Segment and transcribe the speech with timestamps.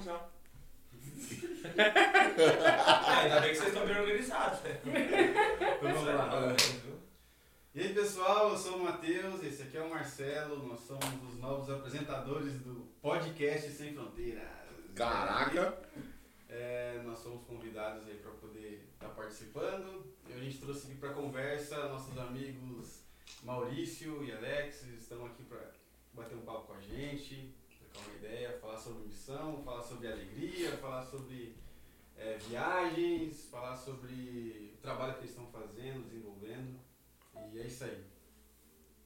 [0.00, 0.32] começar.
[1.76, 4.80] Ah, ainda bem que vocês estão bem organizados, né?
[5.82, 6.56] Vamos lá.
[7.74, 11.38] E aí pessoal, eu sou o Matheus, esse aqui é o Marcelo, nós somos os
[11.38, 14.48] novos apresentadores do podcast Sem Fronteiras.
[14.94, 15.78] Caraca!
[16.48, 20.14] É, nós somos convidados aí para poder estar tá participando.
[20.28, 23.04] E a gente trouxe aqui para conversa nossos amigos
[23.42, 25.70] Maurício e Alex, estão aqui para
[26.12, 27.54] bater um papo com a gente,
[28.00, 31.54] trocar uma ideia, falar sobre missão, falar sobre alegria, falar sobre
[32.16, 36.78] é, viagens, falar sobre o trabalho que eles estão fazendo, desenvolvendo.
[37.52, 38.04] E é isso aí.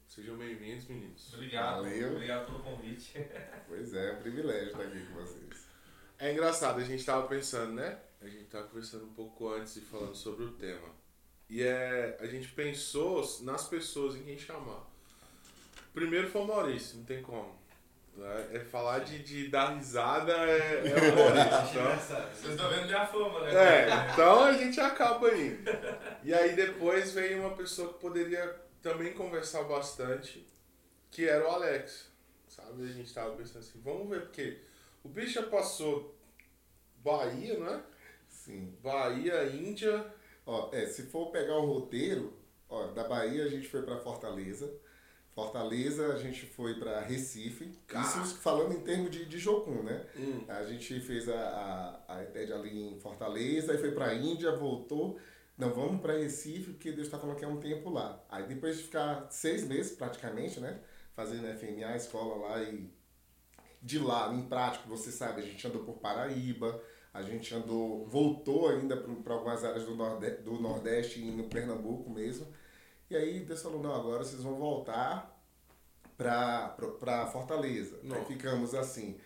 [0.06, 1.34] Sejam bem-vindos, meninos.
[1.34, 1.82] Obrigado.
[1.82, 2.12] Valeu.
[2.12, 3.12] Obrigado pelo convite.
[3.66, 5.66] Pois é, é um privilégio estar aqui com vocês.
[6.18, 7.98] É engraçado, a gente tava pensando, né?
[8.20, 10.88] A gente tava conversando um pouco antes e falando sobre o tema.
[11.48, 14.86] E é, a gente pensou nas pessoas em quem chamar.
[15.92, 17.58] Primeiro foi o Maurício, não tem como.
[18.16, 18.48] Né?
[18.52, 21.80] É falar de, de dar risada é, é o Maurício.
[21.80, 21.96] Então,
[22.32, 23.54] Vocês estão vendo minha fama, né?
[23.54, 25.58] É, então a gente acaba aí.
[26.22, 30.46] E aí depois veio uma pessoa que poderia também conversar bastante,
[31.10, 32.12] que era o Alex.
[32.48, 32.84] Sabe?
[32.84, 34.60] A gente tava pensando assim, vamos ver, porque
[35.02, 36.14] o bicho já passou
[36.98, 37.82] Bahia, não é?
[38.28, 38.76] Sim.
[38.82, 40.06] Bahia, Índia.
[40.46, 42.32] Ó, é, se for pegar o roteiro,
[42.68, 44.70] ó, da Bahia a gente foi para Fortaleza.
[45.34, 47.72] Fortaleza a gente foi para Recife.
[47.88, 48.22] Caraca.
[48.22, 50.06] Isso falando em termos de, de Jocum, né?
[50.16, 50.44] Hum.
[50.46, 55.18] A gente fez a, a, a ETED ali em Fortaleza, aí foi pra Índia, voltou.
[55.58, 58.24] Não, vamos pra Recife, porque Deus tá falando que é um tempo lá.
[58.28, 60.80] Aí depois de ficar seis meses praticamente, né?
[61.14, 62.88] Fazendo FMA, escola lá e
[63.82, 66.80] de lá, em prático, você sabe, a gente andou por Paraíba,
[67.12, 72.08] a gente andou, voltou ainda para algumas áreas do Nordeste, do Nordeste e no Pernambuco
[72.08, 72.46] mesmo.
[73.10, 75.30] E aí Deus falou, não, agora vocês vão voltar
[76.16, 77.98] para Fortaleza.
[78.02, 78.24] Aí Não.
[78.24, 79.18] ficamos assim,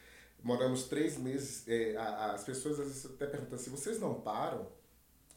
[0.43, 4.67] moramos três meses, é, as pessoas às vezes até perguntam se vocês não param,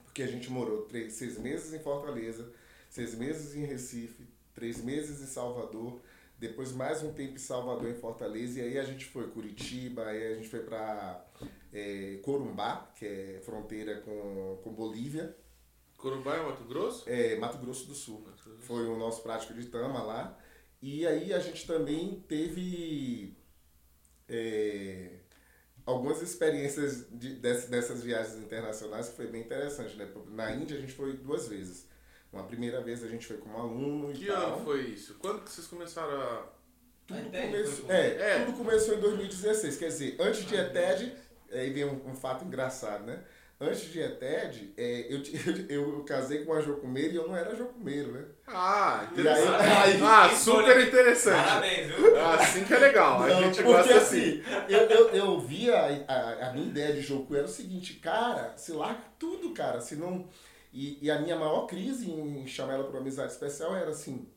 [0.06, 2.52] porque a gente morou três, seis meses em Fortaleza,
[2.90, 6.02] seis meses em Recife, três meses em Salvador,
[6.38, 10.34] depois mais um tempo em Salvador, em Fortaleza, e aí a gente foi Curitiba, aí
[10.34, 11.24] a gente foi para
[12.24, 15.36] Corumbá, que é fronteira com, com Bolívia,
[16.02, 17.10] Corumbá é Mato Grosso?
[17.10, 18.22] é, Mato Grosso do Sul.
[18.26, 18.62] Mato Grosso.
[18.62, 20.38] Foi o nosso prático de Tama lá.
[20.82, 23.38] E aí a gente também teve
[24.28, 25.20] é,
[25.86, 30.10] algumas experiências de, dessas, dessas viagens internacionais que foi bem interessante, né?
[30.30, 31.88] Na Índia a gente foi duas vezes.
[32.32, 34.54] Uma primeira vez a gente foi como aluno e Que tal.
[34.56, 35.16] ano foi isso?
[35.20, 36.48] Quando que vocês começaram a.
[37.06, 38.08] Tudo, A ETED começou, é,
[38.38, 38.46] É.
[38.46, 39.78] tudo começou em 2016.
[39.78, 41.14] Quer dizer, antes de ETED,
[41.52, 43.24] aí vem um, um fato engraçado, né?
[43.64, 45.22] Antes de ETED, é, eu,
[45.70, 48.26] eu, eu casei com uma jocumeira e eu não era jocumeiro, né?
[48.48, 49.62] Ah, E aí, interessante.
[49.84, 51.48] aí- Ah, super interessante.
[51.48, 52.20] Parabéns, viu?
[52.20, 53.22] Ah, Assim que é legal.
[53.22, 54.42] A Não, gente porque gosta assim.
[54.42, 55.76] assim, eu, eu, eu via
[56.08, 59.80] a, a, a minha ideia de jogo era o seguinte, cara, se larga tudo, cara,
[59.80, 60.28] se não...
[60.74, 64.28] E, e a minha maior crise em chamar ela para uma amizade especial era assim,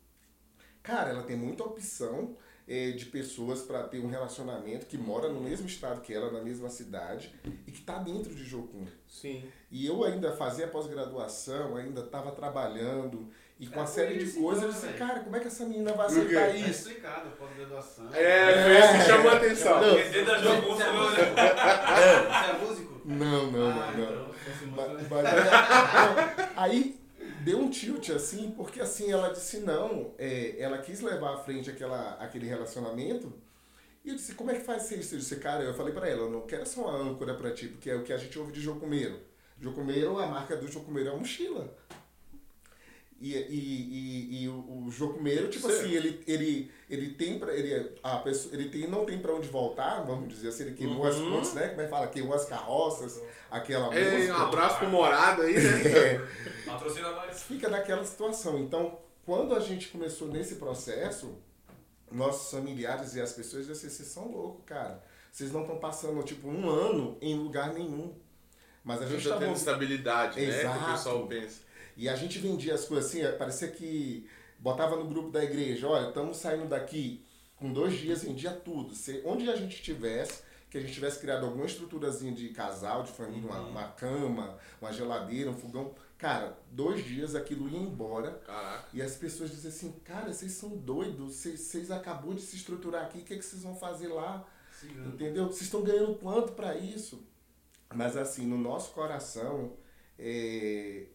[0.82, 2.36] cara, ela tem muita opção
[2.66, 6.40] eh, de pessoas para ter um relacionamento que mora no mesmo estado que ela, na
[6.42, 7.34] mesma cidade,
[7.66, 8.86] e que tá dentro de Jocum.
[9.08, 9.44] Sim.
[9.70, 13.28] E eu ainda fazia pós-graduação, ainda estava trabalhando,
[13.60, 14.98] e com É uma série de coisas, eu então, disse, velho.
[14.98, 16.88] cara, como é que essa menina vai aceitar Tá isso?
[16.88, 18.08] explicado, pós-graduação.
[18.14, 19.80] É, foi isso que chamou a atenção.
[19.80, 20.24] Não.
[20.24, 21.22] Da Jogum Você é músico?
[21.34, 23.00] Você é músico?
[23.04, 24.32] Não, não, Ah, não, não.
[24.34, 26.98] fosse Mas- mas- não, aí
[27.44, 31.70] deu um tilt assim, porque assim ela disse não, é, ela quis levar à frente
[31.70, 33.32] aquela, aquele relacionamento.
[34.04, 35.14] E eu disse, como é que faz isso?
[35.14, 37.68] Eu disse, cara, eu falei pra ela, eu não quero ser uma âncora pra ti,
[37.68, 39.18] porque é o que a gente ouve de Jocumeiro.
[39.60, 41.74] Jocumeiro, a marca do Jocumeiro é a mochila.
[43.26, 45.74] E, e, e, e o, o Jocumeiro, tipo Sim.
[45.78, 47.54] assim, ele, ele, ele tem pra.
[47.54, 51.06] Ele, a pessoa, ele tem, não tem pra onde voltar, vamos dizer assim, ele queimou
[51.06, 51.30] as Uhum.
[51.32, 51.68] pontes, né?
[51.68, 52.06] Como é que fala?
[52.08, 54.34] Queimou as carroças, aquela Ei, música.
[54.38, 55.82] um abraço pro morado aí, né?
[55.88, 56.20] É,
[56.66, 57.42] Patrocina nós.
[57.44, 58.58] fica naquela situação.
[58.58, 61.38] Então, quando a gente começou nesse processo,
[62.12, 65.02] nossos familiares e as pessoas diziam assim, vocês são loucos, cara.
[65.32, 68.14] Vocês não estão passando, tipo, um ano em lugar nenhum.
[68.84, 70.46] Mas a A gente gente tá tá tendo estabilidade, né?
[70.46, 70.92] Que o Exato.
[70.92, 71.60] pessoal pensa.
[71.96, 76.08] E a gente vendia as coisas assim, parecia que botava no grupo da igreja, olha,
[76.08, 77.24] estamos saindo daqui
[77.56, 78.94] com dois dias, vendia tudo.
[78.94, 83.12] Se, onde a gente tivesse, que a gente tivesse criado alguma estruturazinha de casal, de
[83.12, 85.94] família, uma, uma cama, uma geladeira, um fogão.
[86.18, 88.32] Cara, dois dias aquilo ia embora.
[88.44, 88.88] Caraca.
[88.92, 93.18] E as pessoas dizem assim, cara, vocês são doidos, vocês, acabou de se estruturar aqui,
[93.18, 94.44] o que, é que vocês vão fazer lá?
[94.80, 95.14] Cigano.
[95.14, 95.46] Entendeu?
[95.46, 97.24] Vocês estão ganhando quanto para isso?
[97.94, 99.74] Mas assim, no nosso coração,
[100.18, 101.06] é,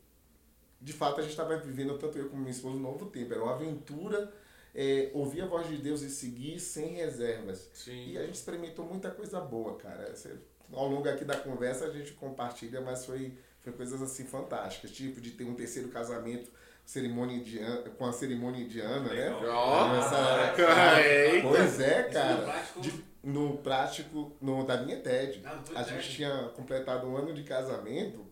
[0.81, 3.33] de fato a gente estava vivendo, tanto eu como minha esposa, um novo tempo.
[3.33, 4.31] Era uma aventura
[4.73, 7.69] é, ouvir a voz de Deus e seguir sem reservas.
[7.73, 8.11] Sim.
[8.11, 10.15] E a gente experimentou muita coisa boa, cara.
[10.15, 10.35] Você-
[10.71, 14.91] Ao longo aqui da conversa a gente compartilha, mas foi, foi coisas assim fantásticas.
[14.91, 16.51] Tipo de ter um terceiro casamento
[16.85, 19.29] cerimônia indiana, com a cerimônia indiana, né?
[19.29, 19.43] Legal.
[19.55, 21.47] Ó, Essa- Eita.
[21.47, 22.35] Pois é, cara.
[22.37, 27.17] no prático- De- no prático, no, da minha TED, Ah, a gente tinha completado um
[27.17, 28.25] ano de casamento.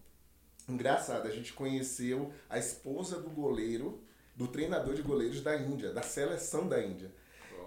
[0.67, 4.01] Engraçado, a gente conheceu a esposa do goleiro,
[4.35, 7.11] do treinador de goleiros da Índia, da seleção da Índia.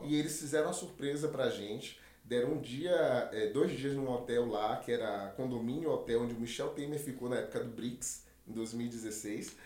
[0.03, 1.99] E eles fizeram uma surpresa pra gente.
[2.25, 2.91] Deram um dia,
[3.33, 7.29] é, dois dias num hotel lá, que era condomínio hotel, onde o Michel Temer ficou
[7.29, 9.57] na época do BRICS, em 2016.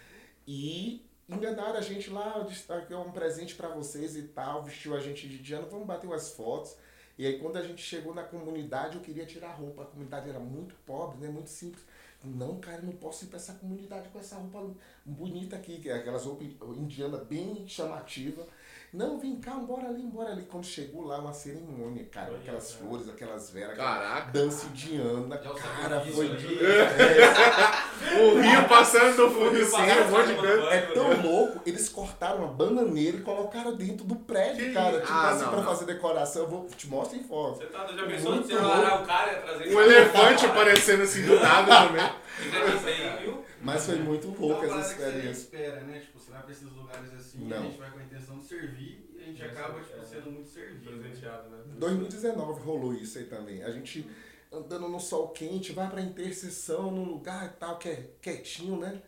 [0.47, 4.95] E enganaram a gente lá, "Ah, aqui é um presente pra vocês e tal, vestiu
[4.97, 6.77] a gente de indiano, vamos bater umas fotos.
[7.19, 9.83] E aí quando a gente chegou na comunidade, eu queria tirar a roupa.
[9.83, 11.29] A comunidade era muito pobre, né?
[11.29, 11.85] Muito simples.
[12.25, 14.75] Não, cara, não posso ir pra essa comunidade com essa roupa
[15.05, 18.47] bonita aqui, que é aquelas roupas indianas bem chamativa.
[18.95, 20.43] Não, vem cá, bora ali, bora ali.
[20.49, 22.79] Quando chegou lá, uma cerimônia, cara, Olha, aquelas cara.
[22.87, 24.31] flores, aquelas velas, Caraca.
[24.31, 26.27] dança indiana, cara, foi...
[26.31, 26.59] ali.
[28.21, 30.57] O rio passando no fundo rio assim, passando, um monte de coisa.
[30.59, 30.71] banho.
[30.71, 35.01] É tão louco, eles cortaram uma bananeira e colocaram dentro do prédio, Que cara.
[35.01, 35.65] Tipo Ah, assim, não, pra não.
[35.67, 37.59] fazer decoração, eu vou te mostro em foto.
[37.59, 41.03] Você tá, já pensou Muito de você larar o cara e trazer Um elefante aparecendo
[41.03, 42.11] assim do nada também.
[43.23, 43.44] Viu?
[43.65, 45.31] Mas foi muito parada essa que você experiência.
[45.43, 46.01] espera, né?
[46.01, 47.57] Tipo, você vai pra esses lugares assim, Não.
[47.57, 49.83] a gente vai com a intenção de servir e a gente acaba, é.
[49.83, 50.99] tipo, sendo muito servido.
[50.99, 51.65] Presenteado, né?
[51.79, 53.63] 2019 rolou isso aí também.
[53.63, 54.09] A gente
[54.53, 59.03] andando no sol quente, vai pra interseção num lugar e tal, que é quietinho, né?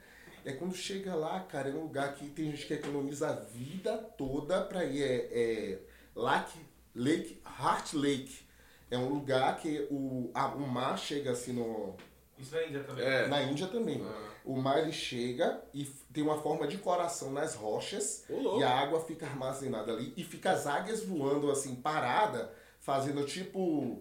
[0.44, 3.96] É quando chega lá, cara, é um lugar que tem gente que economiza a vida
[4.16, 5.02] toda pra ir.
[5.02, 5.78] É, é
[6.14, 6.58] Lake,
[6.94, 8.46] Lake, Heart Lake.
[8.90, 11.96] É um lugar que o, a, o mar chega assim no,
[12.38, 13.04] Isso na Índia também.
[13.04, 13.28] É.
[13.28, 14.02] na Índia também.
[14.04, 14.30] Ah.
[14.44, 18.60] O mar ele chega e tem uma forma de coração nas rochas louco.
[18.60, 24.00] e a água fica armazenada ali e fica as águias voando assim parada, fazendo tipo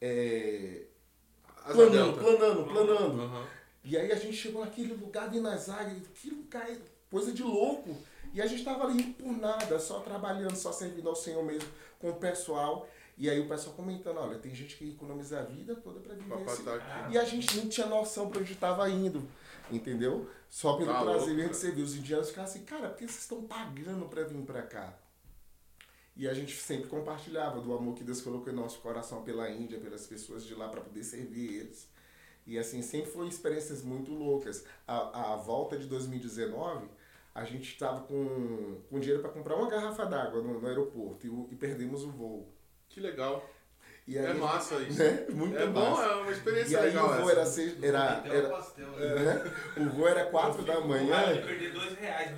[0.00, 0.82] é,
[1.72, 3.22] planando, planando, planando.
[3.22, 3.46] Aham.
[3.84, 6.68] E aí a gente chegou naquele lugar vendo as águias, que lugar,
[7.10, 7.96] coisa de louco.
[8.34, 11.68] E a gente tava ali por nada, só trabalhando, só servindo ao Senhor mesmo
[11.98, 12.86] com o pessoal.
[13.18, 16.28] E aí o pessoal comentando, olha, tem gente que economiza a vida toda pra viver
[16.28, 17.12] Papai esse aqui.
[17.14, 19.28] e a gente não tinha noção pra onde estava indo,
[19.72, 20.30] entendeu?
[20.48, 21.82] Só pelo Tá prazer mesmo você ver.
[21.82, 24.96] Os indianos ficavam assim, cara, por que vocês estão pagando pra vir pra cá?
[26.16, 29.80] E a gente sempre compartilhava do amor que Deus colocou em nosso coração pela Índia,
[29.80, 31.88] pelas pessoas de lá, pra poder servir eles.
[32.46, 34.64] E assim, sempre foram experiências muito loucas.
[34.86, 36.88] A, a volta de 2019,
[37.34, 41.52] a gente estava com, com dinheiro para comprar uma garrafa d'água no, no aeroporto e,
[41.52, 42.48] e perdemos o voo.
[42.98, 43.48] Que legal.
[44.06, 44.98] E É aí, massa isso.
[45.02, 45.26] Né?
[45.30, 46.02] Muito É bom, massa.
[46.02, 49.24] é uma E experiência aí legal o voo era, seis, era, era, né?
[49.34, 49.52] né?
[49.76, 51.42] O voo era quatro da manhã.
[51.44, 52.30] perder dois reais,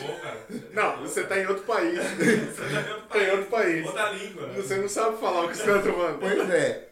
[0.00, 0.46] bom, cara.
[0.72, 1.98] Não, você tá em outro país.
[1.98, 3.86] Você tá em outro Tá em outro país.
[3.86, 4.48] Outra língua.
[4.52, 6.18] Você não sabe falar o que você tá tomando.
[6.18, 6.90] Pois é.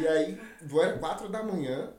[0.00, 1.92] E aí, o voo era quatro da manhã.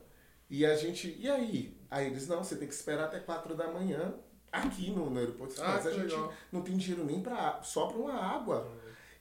[0.50, 1.78] E a gente, e aí?
[1.88, 4.12] Aí eles, não, você tem que esperar até quatro da manhã
[4.50, 5.54] aqui no, no aeroporto.
[5.62, 6.32] Ah, Mas a gente legal.
[6.50, 8.68] não tem dinheiro nem pra, só pra uma água.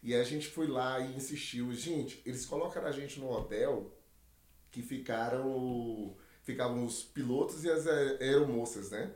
[0.01, 1.71] E a gente foi lá e insistiu.
[1.73, 3.91] Gente, eles colocaram a gente no hotel
[4.71, 6.15] que ficaram.
[6.43, 9.11] Ficavam os pilotos e as aer- aeromoças, né?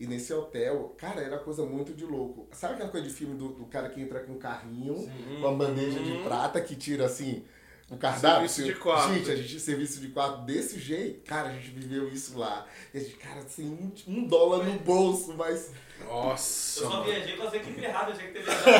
[0.00, 2.48] E nesse hotel, cara, era coisa muito de louco.
[2.52, 5.52] Sabe aquela coisa de filme do, do cara que entra com um carrinho, com uma
[5.54, 7.44] bandeja de prata que tira assim
[7.88, 8.48] o cardápio?
[8.48, 9.14] Serviço de quarto.
[9.14, 12.66] Gente, a gente serviço de quarto desse jeito, cara, a gente viveu isso lá.
[12.92, 15.70] E a gente, cara, sem um, um dólar no bolso, mas
[16.06, 16.80] Nossa.
[16.84, 18.72] Eu só viajei com as equipes erradas, tinha que tá doido.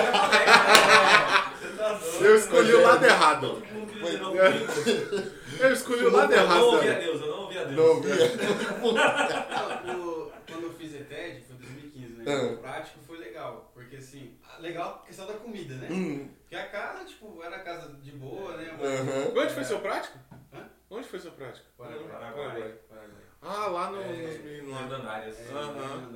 [2.24, 3.62] Eu escolhi o lado errado.
[5.60, 6.62] Eu escolhi o lado Eu não errado.
[6.64, 7.00] ouvi a né?
[7.00, 7.76] Deus, eu não ouvi a Deus.
[7.76, 8.32] não via.
[9.86, 12.24] Não, o- quando eu fiz ETED, foi 2015, né?
[12.32, 12.52] Ah.
[12.52, 13.70] O prático foi legal.
[13.74, 15.88] Porque assim, legal a questão da comida, né?
[15.90, 18.74] Hum, Porque a casa, tipo, era casa de boa, né?
[18.82, 19.32] aham.
[19.40, 20.18] Onde foi seu prático?
[20.52, 20.64] Hã?
[20.90, 21.66] Onde foi seu prático?
[21.76, 22.08] Paraguai.
[22.10, 22.74] Paraguai.
[22.88, 23.22] Paraguai.
[23.42, 24.80] Ah, lá no, É, nos meninos lá.
[24.96, 25.40] Lendárias.
[25.40, 26.12] É, Aham.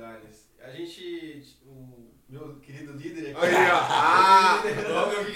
[0.67, 3.45] A gente, o meu querido líder aqui.
[3.45, 3.77] Aí, ó.
[3.89, 4.61] Ah!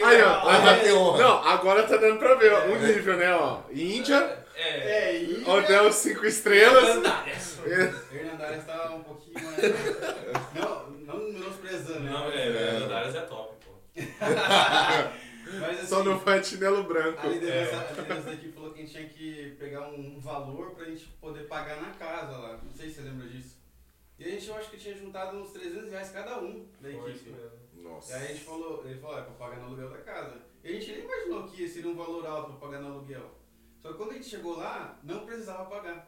[0.06, 1.10] Aí, ó.
[1.10, 1.18] honra.
[1.24, 3.34] Não, agora tá dando pra ver ó, um nível, né?
[3.34, 3.62] Ó.
[3.72, 5.14] Índia, É.
[5.14, 6.96] É, e hotel 5 estrelas.
[6.98, 7.60] Lendárias.
[8.12, 9.58] Hernandares tá um pouquinho mais.
[10.54, 12.12] Não, não menosprezando, né?
[12.12, 13.72] Não, é, Lendárias é top, pô.
[15.60, 17.26] Mas assim, Só não vai chinelo branco.
[17.26, 20.86] a liderança, a liderança daqui falou que a gente tinha que pegar um valor pra
[20.86, 22.60] gente poder pagar na casa lá.
[22.64, 23.61] Não sei se você lembra disso.
[24.22, 27.10] E a gente, eu acho que tinha juntado uns 300 reais cada um da Foi
[27.10, 27.32] equipe.
[27.32, 27.52] mesmo.
[27.74, 28.16] E Nossa.
[28.16, 30.38] aí a gente falou, ele falou, é pra pagar no aluguel da casa.
[30.64, 33.32] E a gente nem imaginou que seria um valor alto pra pagar no aluguel.
[33.82, 36.08] Só que quando a gente chegou lá, não precisava pagar.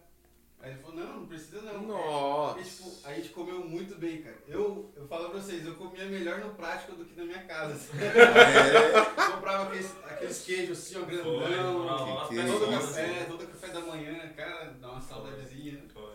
[0.60, 1.82] Aí ele falou, não, não precisa não.
[1.82, 2.60] Nossa.
[2.60, 4.38] E, tipo, a gente comeu muito bem, cara.
[4.48, 7.74] Eu, eu falo pra vocês, eu comia melhor no prático do que na minha casa.
[7.74, 7.98] assim.
[7.98, 11.84] É, Comprava aqueles, aqueles queijos assim, ó, Foi, grandão.
[11.84, 15.84] nossa, que todo café, todo café da manhã, cara, dá uma saudadezinha.
[15.92, 16.13] Foi.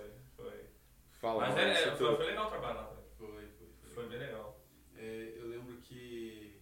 [1.20, 3.02] Fala, Mas mano, é, é, foi, foi legal o trabalho lá, velho.
[3.16, 3.90] Foi, foi, foi.
[3.94, 4.60] Foi bem legal.
[4.96, 6.56] É, eu lembro que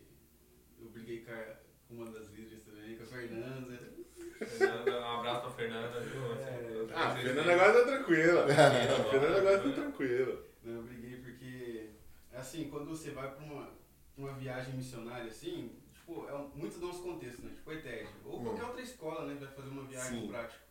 [0.80, 1.56] eu briguei com, a-
[1.90, 3.92] uma das líderes também, com a Fernanda.
[4.38, 6.32] Fernanda, um abraço pra Fernanda, viu?
[6.34, 8.42] É, Ah, a Fernanda agora tá tranquila.
[8.42, 10.42] A Tranquila, Fernanda agora tá tranquila.
[10.62, 11.90] Não, eu briguei porque,
[12.32, 13.70] assim, quando você vai pra uma,
[14.16, 17.52] uma viagem missionária, assim, tipo, é um, muito do nosso contexto, né?
[17.54, 18.44] Tipo, ETED, ou Hum.
[18.44, 20.64] qualquer outra escola, né, vai fazer uma viagem prática.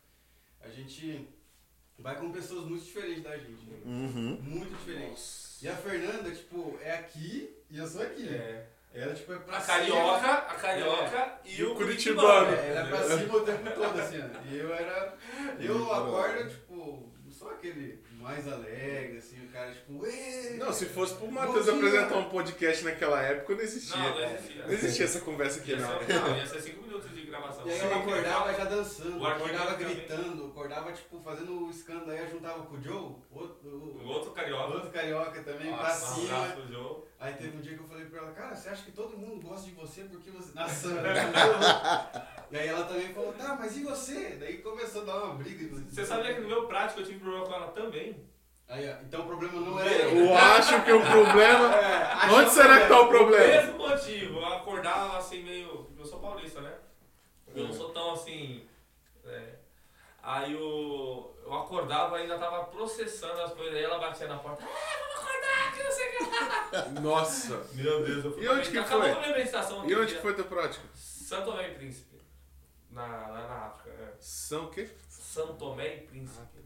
[0.60, 1.28] A gente
[1.98, 3.76] vai com pessoas muito diferentes da gente, né?
[3.84, 4.38] uhum.
[4.42, 5.58] Muito diferentes.
[5.62, 8.28] E a Fernanda, tipo, é aqui e eu sou aqui.
[8.28, 8.66] É.
[8.94, 9.76] Ela, tipo, é pra A cima.
[9.78, 12.50] carioca, a carioca e, E o curitibano.
[12.56, 14.50] É, ela é pra cima o tempo todo, assim, ó.
[14.50, 15.14] E eu era.
[15.60, 20.86] Eu acordo, tipo, não sou aquele mais alegre, assim, o cara, tipo, "Ê, Não, se
[20.86, 23.96] fosse pro Matheus dia." apresentar um podcast naquela época, não existia.
[23.98, 24.62] Não, não existia.
[24.66, 25.88] Não existia essa conversa aqui, não.
[25.88, 27.66] não, ia ser 5 minutos de gravação.
[27.66, 32.18] E aí eu acordava já dançando, O acordava gritando, acordava, tipo, fazendo o escândalo, aí
[32.20, 34.74] eu juntava com o Joe, outro, O o, outro carioca.
[34.74, 36.46] outro carioca também, pra Nossa, um cima.
[36.48, 36.96] pro Joe.
[37.18, 39.46] Aí teve um dia que eu falei pra ela, cara, você acha que todo mundo
[39.46, 40.52] gosta de você porque você.
[40.56, 40.88] Nossa,
[42.50, 44.36] E aí ela também falou, tá, mas e você?
[44.38, 45.76] Daí começou a dar uma briga.
[45.90, 48.24] Você sabia que no meu prático eu tive problema com ela também?
[48.68, 50.26] Aí, então o problema não era eu.
[50.26, 51.74] Eu acho que o problema.
[51.74, 53.46] É, Onde será que tá o O problema?
[53.62, 55.88] mesmo motivo, eu acordava assim meio.
[55.98, 56.72] Eu sou paulista, né?
[57.56, 58.66] Eu não sou tão assim.
[59.24, 59.54] é.
[60.22, 64.64] Aí eu, eu acordava e ainda tava processando as coisas, aí ela batia na porta.
[64.64, 64.66] Ah,
[64.98, 66.12] vamos acordar, que não sei o
[66.94, 67.00] que.
[67.00, 67.68] Nossa.
[67.74, 69.10] Meu Deus, eu fui E onde que Acabou foi?
[69.12, 70.16] a minha meditação E onde dia.
[70.16, 70.84] que foi tua prática?
[70.94, 72.16] São Tomé e Príncipe.
[72.90, 74.14] Na, na, na África, é.
[74.18, 74.90] São o quê?
[75.08, 76.56] São Tomé e Príncipe.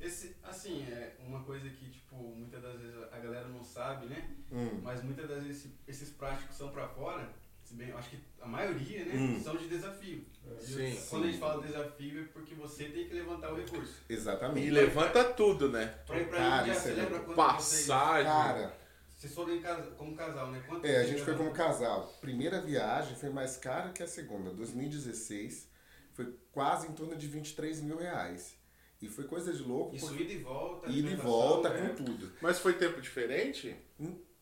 [0.00, 4.28] Esse, assim, é uma coisa que, tipo, muitas das vezes a galera não sabe, né?
[4.50, 4.80] Hum.
[4.82, 7.28] Mas muitas das vezes esse- esses práticos são pra fora,
[7.64, 9.40] se bem, eu acho que a maioria, né, Hum.
[9.42, 10.24] são de desafio.
[10.60, 10.92] Sim.
[10.92, 13.94] E Quando a gente fala desafio é porque você tem que levantar o recurso.
[14.08, 14.66] Exatamente.
[14.66, 15.86] E levanta tudo, né?
[16.06, 18.24] Pra ir pra Cara, Índia, isso você é lembra muito quando Passagem.
[18.30, 18.76] Cara,
[19.16, 20.62] vocês, foram casa, como casal, né?
[20.68, 22.14] Quanto é, a gente foi como casal.
[22.20, 24.50] Primeira viagem foi mais cara que a segunda.
[24.50, 25.68] 2016
[26.12, 28.54] foi quase em torno de 23 mil reais.
[29.00, 29.96] E foi coisa de louco.
[29.96, 30.90] Isso, porque- ida e volta.
[30.90, 31.88] Ida e volta né?
[31.88, 32.32] com tudo.
[32.40, 33.74] Mas foi tempo diferente?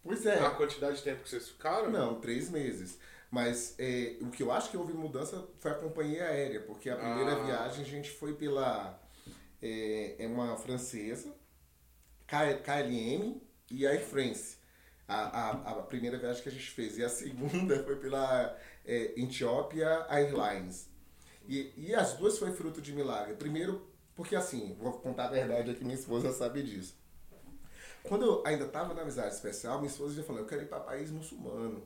[0.03, 0.39] Pois é.
[0.41, 1.91] A quantidade de tempo que vocês ficaram?
[1.91, 2.99] Não, três meses.
[3.33, 6.97] Mas é, o que eu acho que houve mudança foi a companhia aérea, porque a
[6.97, 7.43] primeira Ah.
[7.43, 9.01] viagem a gente foi pela.
[9.63, 11.35] É, é uma francesa,
[12.27, 14.59] KLM e Air France.
[15.09, 16.99] A, a, a primeira viagem que a gente fez.
[16.99, 20.91] E a segunda foi pela é, Ethiopia Airlines.
[21.49, 23.35] E, e as duas foi fruto de milagre.
[23.35, 26.97] Primeiro, porque assim, vou contar a verdade aqui, minha esposa sabe disso.
[28.03, 30.81] Quando eu ainda estava na amizade especial, minha esposa já falou, eu quero ir para
[30.81, 31.83] país muçulmano.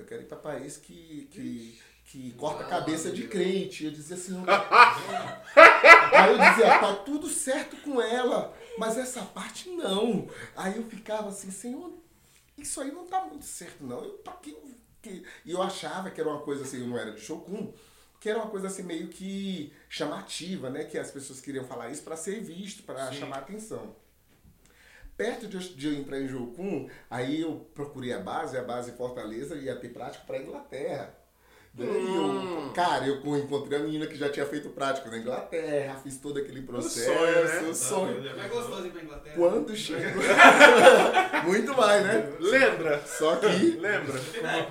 [0.00, 3.84] Eu quero ir para país que, que, que corta a cabeça de crente.
[3.84, 4.34] Eu dizia assim,
[6.12, 10.28] Aí eu dizia, tá tudo certo com ela, mas essa parte não.
[10.56, 11.92] Aí eu ficava assim, Senhor,
[12.56, 14.02] isso aí não tá muito certo, não.
[14.02, 14.56] Eu, pra que,
[15.02, 15.24] que...
[15.44, 17.72] E eu achava que era uma coisa assim, eu não era de Shokun,
[18.18, 20.84] que era uma coisa assim meio que chamativa, né?
[20.84, 23.94] Que as pessoas queriam falar isso para ser visto, para chamar atenção.
[25.20, 29.54] Perto de eu, de entrar em Jocum, aí eu procurei a base, a base Fortaleza
[29.54, 31.14] ia ter prático para Inglaterra.
[31.74, 36.16] Daí eu, cara, eu encontrei a menina que já tinha feito prático na Inglaterra, fiz
[36.16, 37.68] todo aquele processo, sonho, né?
[37.68, 38.22] o sonho.
[38.34, 39.36] Não é gostoso ir pra Inglaterra?
[39.36, 40.22] Quando chegou.
[41.44, 42.32] Muito mais, né?
[42.40, 43.06] Lembra?
[43.06, 43.46] Só que.
[43.46, 44.14] Lembra?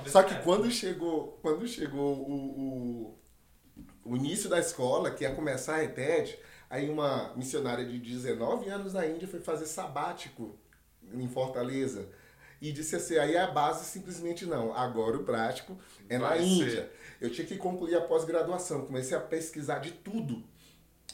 [0.07, 3.19] Só que quando chegou, quando chegou o, o,
[4.03, 6.39] o início da escola, que ia começar a ETED,
[6.69, 10.57] aí uma missionária de 19 anos na Índia foi fazer sabático
[11.13, 12.07] em Fortaleza.
[12.61, 15.77] E disse assim, aí a base simplesmente não, agora o prático
[16.09, 16.45] é na Vai ser.
[16.45, 16.91] Índia.
[17.21, 20.43] Eu tinha que concluir a pós-graduação, comecei a pesquisar de tudo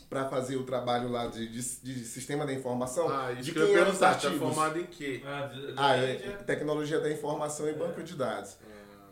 [0.10, 3.60] para fazer o trabalho lá de, de, de sistema da informação, Ah, isso de que
[3.60, 4.38] eu ia quem eram os tá artigos.
[4.40, 5.22] formado em quê?
[5.26, 8.58] Ah, de- Ah, é, tecnologia da informação e banco de dados.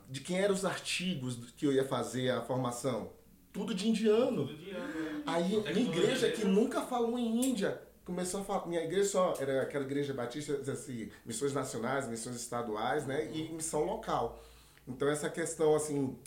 [0.09, 3.11] De quem eram os artigos que eu ia fazer a formação?
[3.51, 4.47] Tudo de indiano.
[4.47, 5.02] Todo dia, né?
[5.25, 8.67] Aí minha igreja que nunca falou em Índia começou a falar.
[8.67, 13.29] Minha igreja só era aquela igreja batista, assim, missões nacionais, missões estaduais, né?
[13.33, 14.43] E missão local.
[14.87, 16.17] Então essa questão assim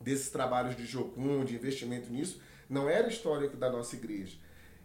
[0.00, 4.36] desses trabalhos de Jocum, de investimento nisso, não era histórico da nossa igreja.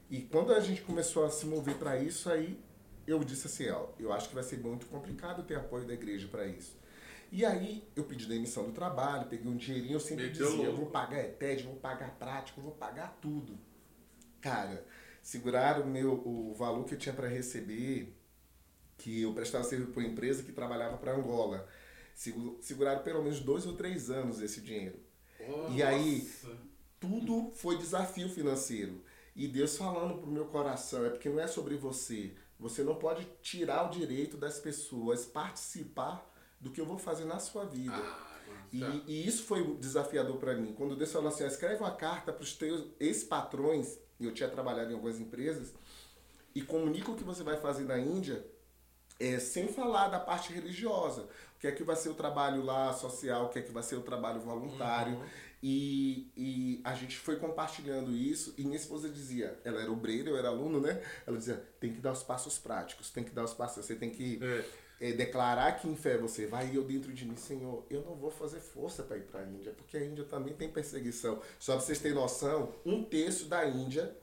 [0.10, 2.60] E quando a gente começou a se mover para isso, aí
[3.08, 6.28] eu disse assim, ó, eu acho que vai ser muito complicado ter apoio da igreja
[6.28, 6.77] para isso.
[7.32, 10.72] E aí eu pedi demissão do trabalho, peguei um dinheirinho, eu sempre Meteu dizia, eu
[10.72, 10.82] louco.
[10.84, 13.58] vou pagar ETED, vou pagar prático, vou pagar tudo.
[14.42, 14.86] Cara,
[15.22, 18.16] seguraram o, meu, o valor que eu tinha para receber,
[18.98, 21.68] que eu prestava serviço para uma empresa que trabalhava para Angola.
[22.16, 25.00] Segu- Seguraram pelo menos dois ou três anos esse dinheiro.
[25.72, 26.28] E aí,
[27.00, 29.04] tudo foi desafio financeiro.
[29.36, 32.34] E Deus falando pro meu coração, é porque não é sobre você.
[32.60, 36.28] Você não pode tirar o direito das pessoas participar
[36.60, 38.02] do que eu vou fazer na sua vida.
[38.72, 39.02] E, tá.
[39.08, 40.74] e isso foi desafiador para mim.
[40.74, 44.50] Quando Deus falou assim, ó, escreve uma carta para os teus ex-patrões, e eu tinha
[44.50, 45.74] trabalhado em algumas empresas,
[46.54, 48.46] e comunica o que você vai fazer na Índia,
[49.20, 51.28] é, sem falar da parte religiosa.
[51.56, 53.84] O que é que vai ser o trabalho lá social, o que é que vai
[53.84, 55.24] ser o trabalho voluntário.
[55.62, 60.38] E, e a gente foi compartilhando isso, e minha esposa dizia, ela era obreira, eu
[60.38, 61.02] era aluno, né?
[61.26, 64.12] Ela dizia, tem que dar os passos práticos, tem que dar os passos, você tem
[64.12, 64.87] que É.
[65.00, 68.32] é, declarar que em fé você vai, eu dentro de mim, Senhor, eu não vou
[68.32, 71.40] fazer força para ir para a Índia, porque a Índia também tem perseguição.
[71.60, 74.16] Só para vocês terem noção, um terço da Índia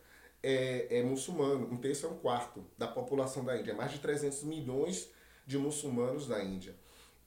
[0.42, 3.98] é, é muçulmano, um terço é um quarto da população da Índia, é mais de
[4.00, 5.08] 300 milhões
[5.46, 6.74] de muçulmanos na Índia.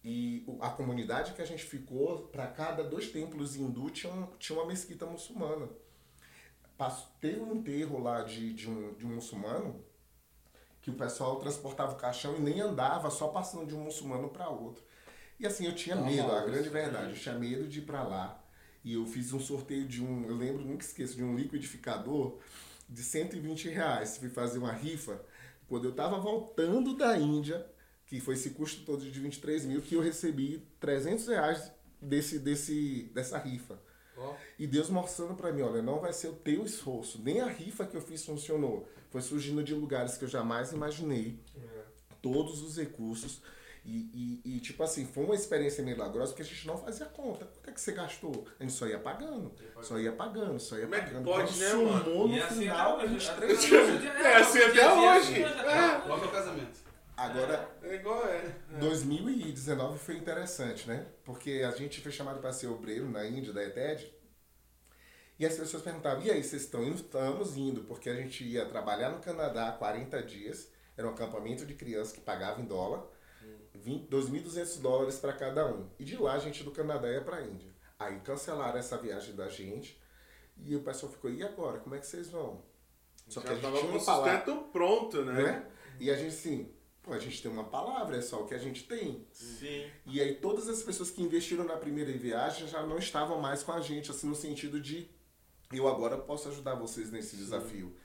[0.04, 4.66] E a comunidade que a gente ficou, para cada dois templos hindu tinha, tinha uma
[4.68, 5.68] mesquita muçulmana.
[6.78, 9.84] Passo- Teve um enterro lá de, de, um, de um muçulmano
[10.88, 14.48] que o pessoal transportava o caixão e nem andava, só passando de um muçulmano para
[14.48, 14.82] outro.
[15.38, 18.42] E assim, eu tinha medo, a grande verdade, eu tinha medo de ir para lá.
[18.86, 22.38] E eu fiz um sorteio de um, eu lembro, nunca esqueço, de um liquidificador
[22.88, 24.18] de 120 reais.
[24.18, 25.22] Fui fazer uma rifa.
[25.68, 27.70] Quando eu tava voltando da Índia,
[28.06, 31.70] que foi esse custo todo de 23 mil, que eu recebi 300 reais
[32.02, 33.78] desse, desse, dessa rifa.
[34.58, 37.86] E Deus mostrando para mim, olha, não vai ser o teu esforço, nem a rifa
[37.86, 38.88] que eu fiz funcionou.
[39.10, 41.40] Foi surgindo de lugares que eu jamais imaginei,
[42.22, 43.42] todos os recursos.
[43.86, 47.46] E, e, e, tipo assim, foi uma experiência milagrosa porque a gente não fazia conta.
[47.46, 48.46] Quanto é que você gastou?
[48.60, 51.24] A gente só ia pagando, só ia pagando, só ia Como é que pagando.
[51.24, 53.14] pode, Quando né, somou no E assim final, até hoje.
[53.14, 53.70] 23
[54.26, 55.36] É assim até hoje.
[56.06, 56.87] Logo ao casamento.
[57.18, 58.56] Agora, É igual é.
[58.80, 61.08] 2019 foi interessante, né?
[61.26, 64.14] Porque a gente foi chamado para ser obreiro na Índia, da ETED.
[65.40, 66.96] E as pessoas perguntavam, e aí, vocês estão indo?
[66.96, 70.72] Estamos indo, porque a gente ia trabalhar no Canadá 40 dias.
[70.96, 73.04] Era um acampamento de crianças que pagava em dólar.
[73.74, 75.88] 20 2.200 dólares para cada um.
[76.00, 77.70] E de lá a gente do Canadá ia para a Índia.
[78.00, 80.00] Aí cancelaram essa viagem da gente.
[80.58, 81.80] E o pessoal ficou, e agora?
[81.80, 82.64] Como é que vocês vão?
[83.28, 85.34] Só que a Já gente tava tinha com o sustento pronto, né?
[85.34, 85.66] né?
[86.00, 86.72] E a gente assim,
[87.08, 89.26] pô, a gente tem uma palavra, é só o que a gente tem.
[89.32, 89.90] Sim.
[90.06, 93.72] E aí todas as pessoas que investiram na primeira viagem já não estavam mais com
[93.72, 95.08] a gente, assim, no sentido de
[95.72, 97.96] eu agora posso ajudar vocês nesse desafio.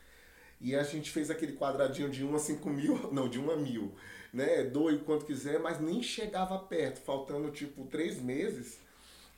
[0.61, 3.57] E a gente fez aquele quadradinho de 1 a 5 mil, não, de 1 a
[3.57, 3.93] mil,
[4.33, 4.63] né?
[4.63, 8.79] Doe quanto quiser, mas nem chegava perto, faltando tipo três meses,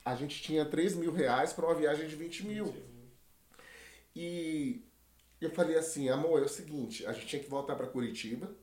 [0.03, 2.75] a gente tinha 3 mil reais para uma viagem de 20 mil.
[4.15, 4.83] E
[5.41, 8.55] eu falei assim, amor, é o seguinte, a gente tinha que voltar para Curitiba,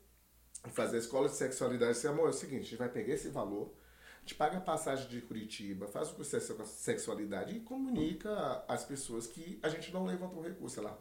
[0.71, 1.93] fazer a escola de sexualidade.
[1.93, 3.73] Disse, amor, é o seguinte, a gente vai pegar esse valor,
[4.19, 8.85] a gente paga a passagem de Curitiba, faz o curso de sexualidade e comunica às
[8.85, 10.97] pessoas que a gente não levantou o recurso, sei lá.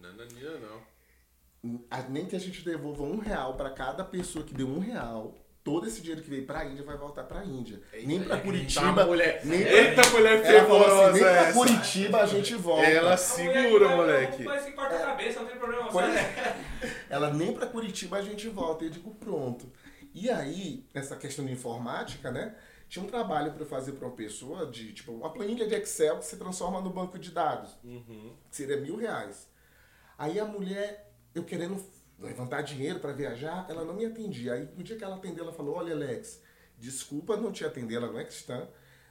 [0.00, 1.80] Nananina não.
[1.90, 5.34] A- Nem que a gente devolva um real para cada pessoa que deu um real,
[5.62, 7.82] todo esse dinheiro que veio para a Índia vai voltar para a Índia.
[8.06, 9.44] nem para Curitiba, mulher.
[9.44, 11.52] nem pra- Eita, mulher assim, fervorosa nem para essa.
[11.58, 12.86] Curitiba a gente volta.
[12.88, 14.44] Ela segura, moleque.
[14.44, 15.88] Mas se corta a cabeça, não tem problema.
[15.92, 16.56] Pois Só- é.
[17.10, 18.84] Ela nem para Curitiba a gente volta.
[18.84, 19.70] Eu digo, pronto.
[20.14, 22.56] E aí, essa questão de informática, né?
[22.88, 26.24] Tinha um trabalho para fazer para uma pessoa de, tipo, uma planilha de Excel que
[26.24, 27.76] se transforma no banco de dados.
[27.84, 28.34] Uhum.
[28.48, 29.48] que seria mil reais.
[30.16, 31.84] Aí a mulher, eu querendo
[32.18, 34.54] levantar dinheiro para viajar, ela não me atendia.
[34.54, 36.42] Aí no dia que ela atendeu, ela falou: Olha, Alex,
[36.78, 38.68] desculpa não te atender, ela não é cristã,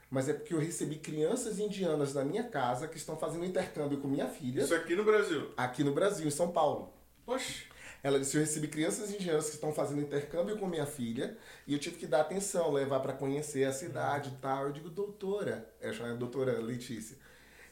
[0.09, 4.07] mas é porque eu recebi crianças indianas na minha casa que estão fazendo intercâmbio com
[4.07, 5.53] minha filha Isso aqui no Brasil.
[5.55, 6.93] aqui no Brasil, em São Paulo.
[7.25, 7.68] Oxe.
[8.01, 11.79] Ela disse: Eu recebi crianças indianas que estão fazendo intercâmbio com minha filha e eu
[11.79, 14.67] tive que dar atenção, levar para conhecer a cidade e tal.
[14.67, 17.17] Eu digo, doutora, eu chamo a doutora Letícia.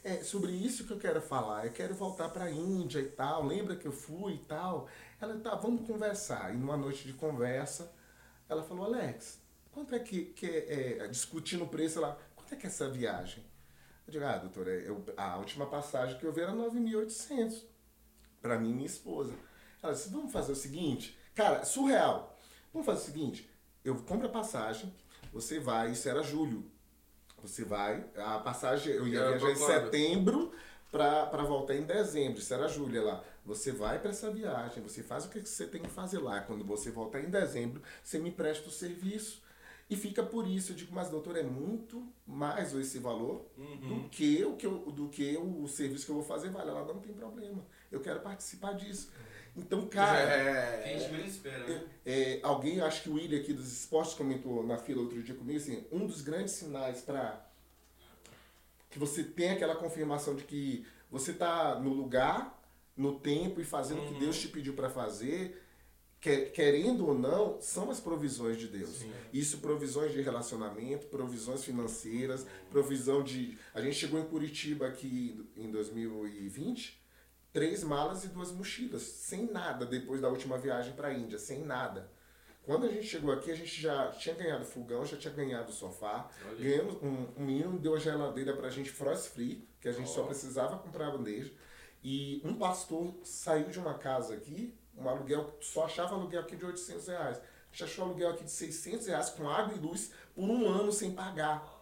[0.03, 1.65] É sobre isso que eu quero falar.
[1.65, 3.45] Eu quero voltar para a Índia e tal.
[3.45, 4.87] Lembra que eu fui e tal?
[5.19, 6.53] Ela, tá, vamos conversar.
[6.53, 7.91] E numa noite de conversa,
[8.49, 12.57] ela falou: Alex, quanto é que, que é, é, discutindo o preço, ela, quanto é
[12.57, 13.43] que é essa viagem?
[14.05, 17.65] Eu digo, ah, doutora, eu, a última passagem que eu vi era 9.800
[18.41, 19.33] para mim e minha esposa.
[19.81, 22.37] Ela disse: vamos fazer o seguinte, cara, surreal.
[22.73, 23.49] Vamos fazer o seguinte:
[23.83, 24.93] eu compro a passagem,
[25.31, 26.69] você vai, isso era julho.
[27.41, 30.51] Você vai, a passagem, eu ia viajar em setembro
[30.91, 32.39] para voltar em dezembro.
[32.39, 33.23] Isso era julho lá.
[33.45, 36.41] Você vai para essa viagem, você faz o que você tem que fazer lá.
[36.41, 39.41] Quando você voltar em dezembro, você me presta o serviço.
[39.89, 40.73] E fica por isso.
[40.73, 44.01] Eu digo, mas doutor, é muito mais esse valor Uhum.
[44.03, 46.69] do que o que eu, do que o serviço que eu vou fazer vale.
[46.71, 47.63] Ela não tem problema.
[47.89, 49.09] eu quero participar disso.
[49.57, 50.83] Então, cara, É.
[50.95, 51.83] A gente menos espera, né?
[52.05, 55.57] é, alguém, acho que o William aqui dos esportes comentou na fila outro dia comigo,
[55.57, 57.43] assim, um dos grandes sinais para
[58.89, 62.61] que você tem aquela confirmação de que você tá no lugar,
[62.95, 65.63] no tempo e fazendo o que Deus te pediu para fazer,
[66.19, 69.03] que- querendo ou não, são as provisões de Deus.
[69.31, 73.57] Isso, provisões de relacionamento, provisões financeiras, provisão de.
[73.73, 76.99] A gente chegou em Curitiba aqui em 2020,
[77.57, 81.65] três malas e duas mochilas, sem nada, depois da última viagem para a Índia, sem
[81.65, 82.07] nada.
[82.63, 86.29] Quando a gente chegou aqui, a gente já tinha ganhado fogão, já tinha ganhado sofá,
[86.47, 86.55] Olha.
[86.55, 90.21] ganhamos um, um menino deu a geladeira pra gente frost free, que a gente só
[90.21, 90.27] Ó.
[90.27, 91.51] precisava comprar a bandeja.
[92.03, 96.63] E um pastor saiu de uma casa aqui, um aluguel, só achava aluguel aqui de
[96.63, 97.37] 800 reais.
[97.37, 100.91] A gente achou aluguel aqui de 600 reais com água e luz por um ano
[100.91, 101.76] sem pagar.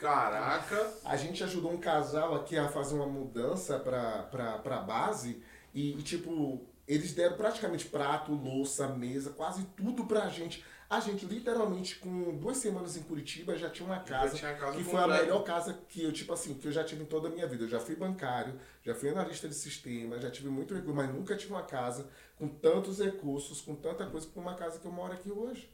[0.00, 0.94] Caraca.
[1.04, 5.42] A gente ajudou um casal aqui a fazer uma mudança pra, pra, pra base
[5.74, 10.64] e, e, tipo, eles deram praticamente prato, louça, mesa, quase tudo pra gente.
[10.88, 14.82] A gente, literalmente, com duas semanas em Curitiba, já tinha uma casa, tinha casa que
[14.82, 17.30] foi a melhor casa que eu, tipo assim, que eu já tive em toda a
[17.30, 17.62] minha vida.
[17.62, 21.36] Eu já fui bancário, já fui analista de sistema, já tive muito recurso, mas nunca
[21.36, 25.12] tive uma casa com tantos recursos, com tanta coisa, como uma casa que eu moro
[25.12, 25.70] aqui hoje.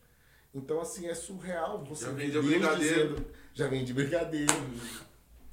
[0.56, 3.08] Então, assim, é surreal você Já ver vendeu Deus brigadeiro.
[3.14, 4.52] dizendo- já vende brigadeiro.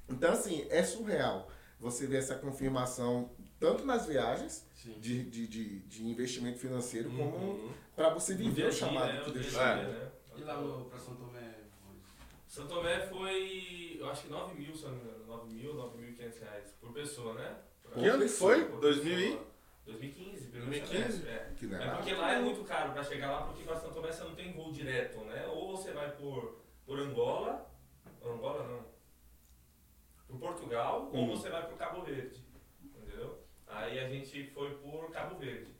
[0.07, 4.65] Então, assim, é surreal você ver essa confirmação tanto nas viagens
[4.99, 7.71] de, de, de, de investimento financeiro, como Uhum.
[7.95, 9.21] para você viver o chamado né?
[9.25, 9.99] que Deus dia te a dia, chamou.
[9.99, 10.11] né?
[10.37, 11.53] E lá pra São Tomé?
[12.47, 15.25] São Tomé foi, eu acho que 9 mil, se eu não me engano.
[15.27, 17.55] 9 mil, 9.500 reais por pessoa, né?
[17.93, 18.65] Que ano que foi?
[18.65, 19.39] Por 2000 e?
[19.85, 19.97] Pessoa.
[19.99, 21.17] 2015, primeiro 2015?
[21.19, 21.53] semestre, É.
[21.57, 24.23] Que é porque lá é muito caro pra chegar lá, porque pra Santo Tomé você
[24.23, 25.45] não tem voo direto, né?
[25.47, 27.69] Ou você vai por, por Angola,
[28.23, 28.85] Angola não,
[30.27, 31.29] por Portugal, ou Hum.
[31.35, 32.41] você vai por Cabo Verde,
[32.83, 33.39] entendeu?
[33.67, 35.73] Aí a gente foi por Cabo Verde.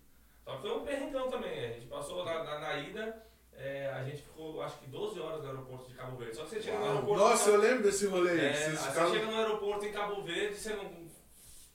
[0.44, 4.04] Só que foi um perrengão também, a gente passou na, na, na ida, é, a
[4.04, 6.36] gente ficou acho que 12 horas no aeroporto de Cabo Verde.
[6.36, 7.24] Só que você chega no aeroporto...
[7.24, 8.48] Nossa, eu lembro desse rolê.
[8.48, 11.03] É, ficaram- você chega no aeroporto em Cabo Verde, você não,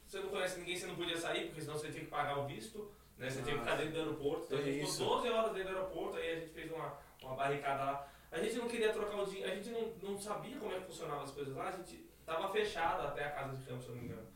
[0.09, 2.47] você não conhece ninguém, você não podia sair, porque senão você tinha que pagar o
[2.47, 3.29] visto, né?
[3.29, 4.45] Você tinha que ficar dentro do aeroporto.
[4.47, 4.99] Então a gente Isso.
[4.99, 8.09] ficou 12 horas dentro do aeroporto, aí a gente fez uma, uma barricada lá.
[8.31, 10.87] A gente não queria trocar o dinheiro, a gente não, não sabia como é que
[10.87, 13.95] funcionavam as coisas lá, a gente tava fechado até a casa de campo, se eu
[13.95, 14.27] não me engano.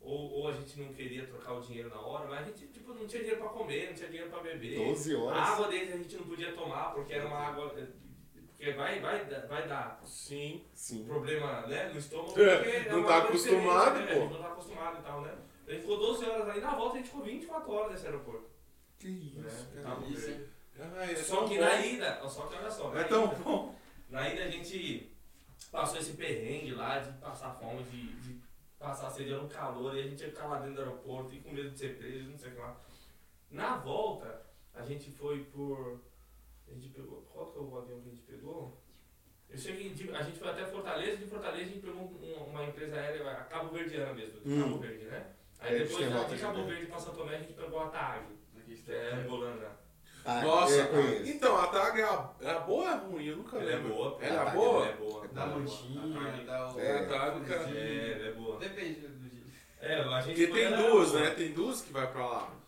[0.00, 2.92] Ou, ou a gente não queria trocar o dinheiro na hora, mas a gente tipo,
[2.94, 4.78] não tinha dinheiro pra comer, não tinha dinheiro pra beber.
[4.78, 5.48] 12 A horas.
[5.48, 7.74] água deles a gente não podia tomar, porque era uma água.
[8.60, 10.62] Porque vai, vai, vai dar Sim.
[10.74, 11.06] Sim.
[11.06, 12.38] problema né, no estômago.
[12.38, 14.06] É, porque é não uma tá acostumado, né?
[14.06, 14.12] pô.
[14.12, 15.34] A gente não tá acostumado e tal, né?
[15.66, 18.50] A gente ficou 12 horas aí, na volta a gente ficou 24 horas nesse aeroporto.
[18.98, 19.82] Que isso, né?
[19.82, 19.94] cara.
[19.96, 20.46] Cabo Isso.
[20.78, 21.60] Ai, é Só que bom.
[21.62, 23.74] na ida, só que olha só, na É tão ida, bom.
[24.10, 25.10] na ida a gente
[25.72, 28.40] passou esse perrengue lá de passar fome, de, de
[28.78, 31.40] passar sede, era um calor, e a gente ia ficar lá dentro do aeroporto e
[31.40, 32.76] com medo de ser preso, não sei o que lá.
[33.50, 34.42] Na volta,
[34.74, 35.98] a gente foi por.
[36.70, 37.22] A gente pegou.
[37.32, 38.80] Qual que é o avião que a gente pegou?
[39.48, 42.64] Eu cheguei, de- a gente foi até Fortaleza, de Fortaleza a gente pegou um- uma
[42.64, 44.62] empresa aérea, a Cabo Verdeana mesmo, de Hum.
[44.62, 45.26] Cabo Verde, né?
[45.60, 46.64] É, Aí eles depois de, Cabo.
[46.64, 48.24] Verde pra São Tomé a gente pegou a TAG,
[48.64, 49.80] que é angolana.
[50.24, 53.26] Ah, Nossa, é, então a TAG é, a- é a boa ou é ruim?
[53.26, 53.94] Eu nunca Ela é lembro.
[54.20, 54.84] Ela é TAG boa?
[54.84, 55.28] Ela é boa.
[55.28, 55.60] Dá ela é boa.
[55.64, 56.80] mantinha, A TAG- dá o.
[56.80, 57.70] É, a TAG, cara.
[57.78, 58.58] É, ela é boa.
[58.58, 59.42] Depende do dia.
[59.80, 61.30] É, a gente Porque tem duas, né?
[61.30, 62.59] Tem duas que vai pra lá.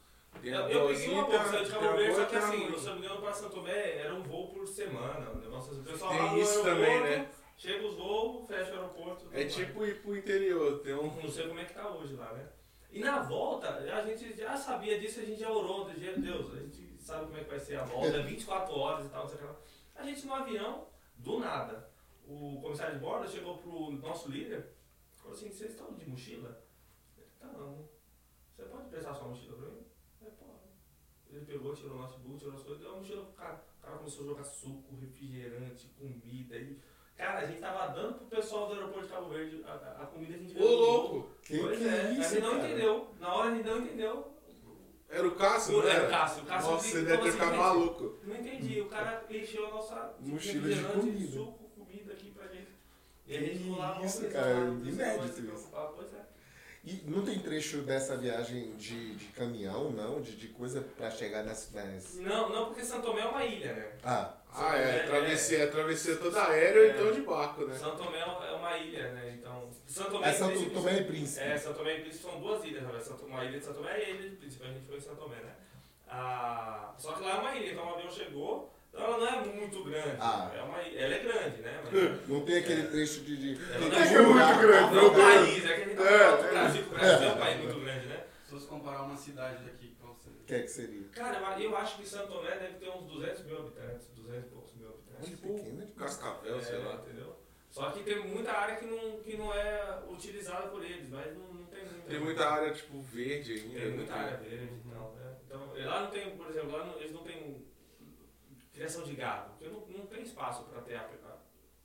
[0.43, 2.79] Eu, eu peguei uma bolsa de Cabo Verde, só que assim, ruim.
[2.79, 5.31] se eu não me engano, para Santo Tomé era um voo por semana.
[5.31, 7.31] O negócio, o pessoal Tem isso aeroporto, também, né?
[7.57, 9.29] chega os voos, fecha o aeroporto.
[9.33, 10.81] É tipo ir pro interior.
[10.81, 11.07] Tem um.
[11.07, 11.23] mais.
[11.23, 12.49] Não sei como é que tá hoje lá, né?
[12.91, 16.53] E na volta, a gente já sabia disso, a gente já orou, do dia Deus,
[16.53, 19.23] a gente sabe como é que vai ser a volta, é 24 horas e tal,
[19.23, 19.57] não sei o que lá.
[19.95, 21.89] A gente no avião, do nada,
[22.27, 24.75] o comissário de bordo chegou pro nosso líder,
[25.17, 26.63] falou assim, vocês estão de mochila?
[27.17, 27.87] Ele, Estamos.
[28.55, 29.82] Você pode prestar sua mochila pra mim?
[31.43, 33.65] Ele pegou, tirou o notebook, tirou as coisas, deu a mochila pro cara.
[33.81, 36.57] O cara começou a jogar suco, refrigerante, comida.
[36.57, 36.79] E...
[37.17, 40.07] Cara, a gente tava dando pro pessoal do aeroporto de Cabo Verde a, a- a
[40.07, 41.31] comida, a gente Ô, louco!
[41.43, 42.69] Que Pois que é, é a isso, gente não cara?
[42.69, 43.09] entendeu.
[43.21, 44.33] Na hora a gente não entendeu.
[45.09, 46.07] Era o Cássio, Era né?
[46.07, 46.43] o Cássio.
[46.43, 48.19] O Cássio Nossa, deve ter assim, ficado maluco.
[48.25, 48.81] Não entendi.
[48.81, 51.33] O cara encheu a nossa Mochila de refrigerante, comida.
[51.33, 52.69] suco, comida aqui pra gente.
[53.27, 55.71] E a Que gente ficou lá isso, cara, inédito isso.
[55.95, 56.22] Pois é.
[56.85, 60.21] E não tem trecho dessa viagem de, de caminhão, não?
[60.21, 62.17] De, de coisa pra chegar nas, nas...
[62.17, 63.93] Não, não, porque São Tomé é uma ilha, né?
[64.03, 64.97] Ah, Ah, é.
[64.97, 66.91] É, Travessia, é travessia toda aérea ou É.
[66.91, 67.77] então de barco, né?
[67.79, 69.37] São Tomé é uma ilha, né?
[69.39, 69.71] Então.
[69.87, 71.47] São Tomé é Santo Príncipe- Tomé e Príncipe.
[71.47, 73.05] É, São Tomé e Príncipe são duas ilhas, na verdade.
[73.09, 74.65] São Tomé- Uma ilha de São Tomé e a ilha de Príncipe.
[74.65, 75.55] A gente foi em São Tomé, né?
[76.09, 78.73] Ah, só que lá é uma ilha, então o avião chegou.
[78.91, 80.17] Então ela não é muito grande.
[80.21, 80.53] Ah.
[80.55, 81.72] É uma ilha, ela é grande, né?
[82.29, 83.37] Não tem aquele trecho de...
[83.37, 85.17] de tem não é que muito grande, não é um Deus.
[85.17, 86.51] país, é que a gente tá É, falando do é.
[86.53, 88.25] Brasil, que o Brasil é um país muito grande, né?
[88.49, 90.39] fosse comparar uma cidade daqui, qual seria?
[90.41, 91.09] O que é que seria?
[91.09, 94.49] Cara, eu eu acho que Santo Tomé deve ter uns 200 mil habitantes, 200 e
[94.51, 95.29] poucos mil habitantes.
[95.31, 96.95] Tipo, pequena de Cascavel, sei É, lá.
[96.97, 97.37] entendeu?
[97.71, 101.55] Só que tem muita área que não, que não é utilizada por eles, mas não,
[101.55, 102.09] não tem muita.
[102.11, 103.81] Tem muita área, tipo, verde ainda.
[103.81, 104.19] Tem muita né?
[104.21, 105.37] área verde e tal, né?
[105.47, 107.65] Então, lá não tem, por exemplo, lá não- eles não têm
[108.75, 111.37] criação de gado, porque não, não tem espaço para ter a, pe- a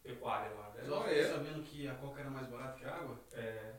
[0.07, 0.83] pecuária lá, né?
[0.89, 1.27] Ah, fiquei é?
[1.27, 3.19] sabendo que a coca era mais barata que a água.
[3.33, 3.73] É,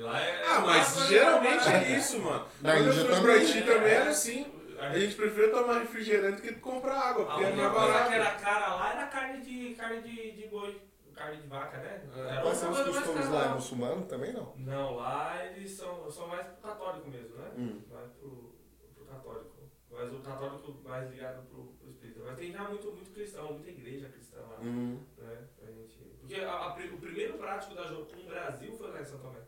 [0.00, 0.44] lá é.
[0.46, 2.46] Ah, mas é- geralmente é isso, mano.
[2.60, 3.34] Na Quando eu fui pra também.
[3.36, 4.52] Haiti também era assim.
[4.78, 8.08] A A gente prefere tomar refrigerante que comprar água, A porque é mais coisa barato.
[8.10, 10.80] que era cara lá era carne de, carne de, de boi,
[11.16, 12.00] carne de vaca, né?
[12.14, 12.20] É.
[12.20, 13.44] Era Quais a são os costumes lá?
[13.46, 14.54] É muçulmano também não?
[14.56, 17.50] Não, lá eles são, são mais pro católico mesmo, né?
[17.56, 17.80] Hum.
[17.90, 18.54] Mais pro,
[18.94, 19.58] pro católico.
[19.90, 22.20] Mas o católico mais ligado pro, pro espírita.
[22.24, 24.58] Mas tem já muito, muito cristão, muita igreja cristã lá.
[24.62, 25.00] Hum.
[25.16, 25.38] Né?
[26.28, 29.38] Porque a- a o primeiro prático da Jocum no Brasil foi lá em São Tomé.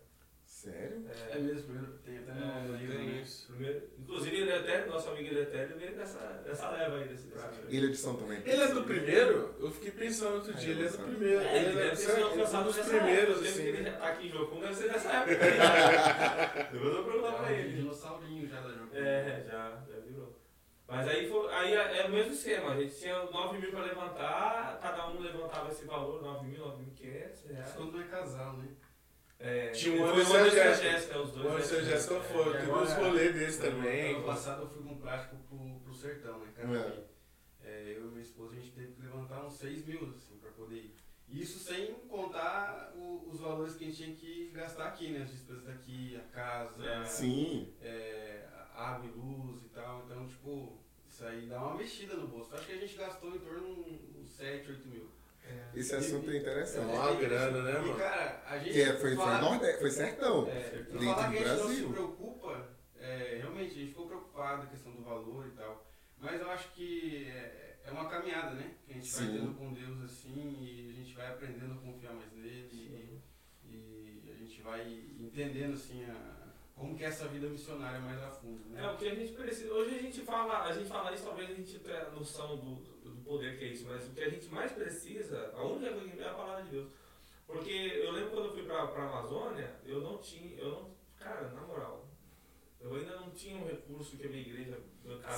[0.46, 1.04] Sério?
[1.30, 3.20] É mesmo, primeiro, tem até no É, no livro, Tem né?
[3.22, 3.46] isso.
[3.52, 7.66] Primeiro, inclusive, ele até, nosso amigo Eletério veio dessa, dessa leva aí, desse prático.
[7.68, 8.42] Ilha de São Tomé.
[8.44, 9.54] Ele é do primeiro?
[9.60, 11.40] Eu fiquei pensando outro dia, ele é do primeiro.
[11.40, 13.62] É, ele Ele deve é ele é alcançado um dos primeiros, assim.
[13.62, 13.96] Ele já né?
[13.98, 16.68] tá aqui em Jocum, deve ser dessa época.
[16.72, 17.76] Depois eu vou perguntar pra É um ele.
[17.76, 18.88] dinossaurinho já da jogo.
[18.92, 19.96] É, já, já.
[20.90, 23.84] Mas aí, foi, aí é, é o mesmo esquema, a gente tinha 9 mil para
[23.84, 27.72] levantar, cada um levantava esse valor, 9 mil, 9.500 reais.
[27.76, 28.68] Quando não é casal, né?
[29.38, 31.18] É, Tinha um ano o ano São da Jéssica.
[31.22, 31.46] os dois.
[31.46, 31.60] O né?
[31.62, 34.14] São Jéssica foi, teve agora- uns rolês desse também.
[34.16, 36.52] Ano passado eu fui com um prático pro, pro sertão, né?
[36.54, 37.00] Carapi.
[37.64, 37.70] É.
[37.70, 40.50] É, eu e minha esposa, a gente teve que levantar uns 6 mil, assim, pra
[40.50, 40.94] poder ir.
[41.28, 45.22] Isso sem contar o- os valores que a gente tinha que gastar aqui, né?
[45.22, 47.04] As despesas daqui, a casa, É.
[47.04, 47.72] Sim.
[47.80, 48.39] é,
[48.74, 50.04] água e luz e tal.
[50.06, 50.78] Então, tipo,
[51.08, 52.54] isso aí dá uma mexida no bolso.
[52.54, 55.08] Acho que a gente gastou em torno de uns 7, 8 mil.
[55.44, 55.70] É.
[55.74, 56.84] Esse assunto é É interessante.
[56.94, 57.96] uma grana, né, E, mano?
[57.98, 58.80] cara, a gente.
[58.80, 60.46] É, foi, foi, falar- Nordeste, foi sertão.
[60.48, 61.90] É, Dentro e falar do que a gente não se Brasil.
[61.92, 65.86] preocupa, é, realmente, a gente ficou preocupado com a questão do valor e tal.
[66.18, 68.74] Mas eu acho que é, é uma caminhada, né?
[68.86, 69.32] Que a gente vai Sim.
[69.38, 73.20] tendo com Deus assim e a gente vai aprendendo a confiar mais nele e,
[73.64, 74.86] e a gente vai
[75.18, 76.39] entendendo assim a,
[76.80, 78.82] como que é essa vida missionária mais a fundo, né?
[78.84, 79.72] É, o que a gente precisa.
[79.72, 83.22] Hoje a gente fala, a gente fala isso, talvez a gente tenha noção do, do
[83.22, 86.16] poder que é isso, mas o que a gente mais precisa, a única coisa que
[86.16, 86.90] vem é a palavra de Deus.
[87.46, 91.48] Porque eu lembro quando eu fui pra, pra Amazônia, eu não tinha, eu não, cara,
[91.50, 92.08] na moral,
[92.80, 94.78] eu ainda não tinha um recurso que a minha igreja.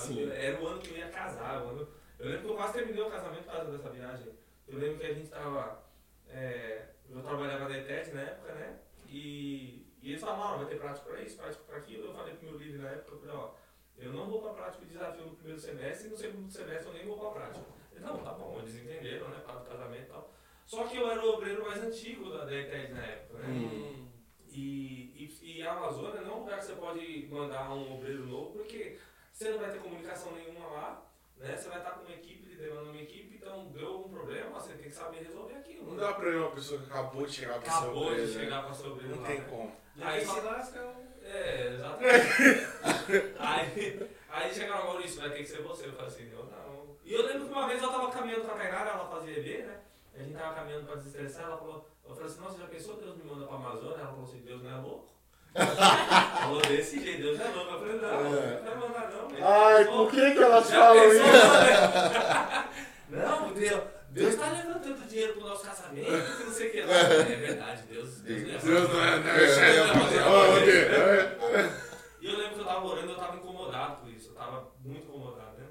[0.07, 0.31] Sim.
[0.31, 1.65] Era o ano que eu ia casar.
[1.65, 4.29] o ano- eu lembro que eu quase terminei o casamento por causa dessa viagem.
[4.69, 5.83] Eu lembro que a gente tava.
[6.29, 8.79] é, eu trabalhava na ETED na época, né?
[9.09, 12.07] E, e eles falaram, vai ter prático pra isso, prático pra aquilo.
[12.07, 13.51] Eu falei pro meu líder na época, eu falei, ó,
[13.97, 16.95] eu não vou pra prática de desafio no primeiro semestre e no segundo semestre eu
[16.95, 17.65] nem vou pra prática.
[17.93, 19.41] Ele, não, tá bom, eles entenderam, né?
[19.47, 20.33] Para o casamento e tal.
[20.67, 23.49] Só que eu era o obreiro mais antigo da, da ETED na época, né?
[23.49, 24.09] Hum.
[24.49, 28.27] E, e, e a Amazônia não é um lugar que você pode mandar um obreiro
[28.27, 28.99] novo, porque
[29.33, 31.57] você não vai ter comunicação nenhuma lá, né?
[31.57, 34.89] Você vai estar com uma equipe, liderando uma equipe, então deu algum problema, você tem
[34.89, 35.85] que saber resolver aquilo.
[35.87, 36.01] Não né?
[36.01, 38.41] dá pra uma pessoa que acabou de chegar pra ser Acabou de obreiro, né?
[38.41, 39.47] chegar para ser obreiro Não lá, tem né?
[39.49, 39.82] como.
[39.97, 40.79] E Aí se lasca
[41.25, 43.35] é É, exatamente.
[43.39, 45.87] aí, aí chegaram, Maurício, vai ter que ser você.
[45.87, 46.97] Eu falei assim, eu não.
[47.05, 49.65] E eu lembro que uma vez eu tava caminhando com a Tainara, ela fazia EB,
[49.65, 49.81] né?
[50.15, 53.17] A gente tava caminhando pra desestressar, ela falou, eu falei assim, nossa, já pensou Deus
[53.17, 53.99] me manda pra Amazônia?
[54.01, 55.13] Ela falou assim, Deus não é louco?
[56.43, 57.73] falou desse jeito, Deus não é louco.
[57.73, 58.31] Eu falei, não, não
[58.63, 59.29] vai mandar não.
[59.47, 61.33] Ai, por que que elas falam pensou, isso?
[61.33, 62.69] né?
[63.13, 66.95] Não, Deus, Deus tá levantando dinheiro pro nosso casamento, que não sei o que lá.
[66.95, 71.93] É verdade, Deus, Deus não é Deus não é, não é, É, é, é?
[72.21, 74.31] E eu lembro que eu tava orando e eu tava incomodado com isso.
[74.31, 75.67] Eu tava muito incomodado, né?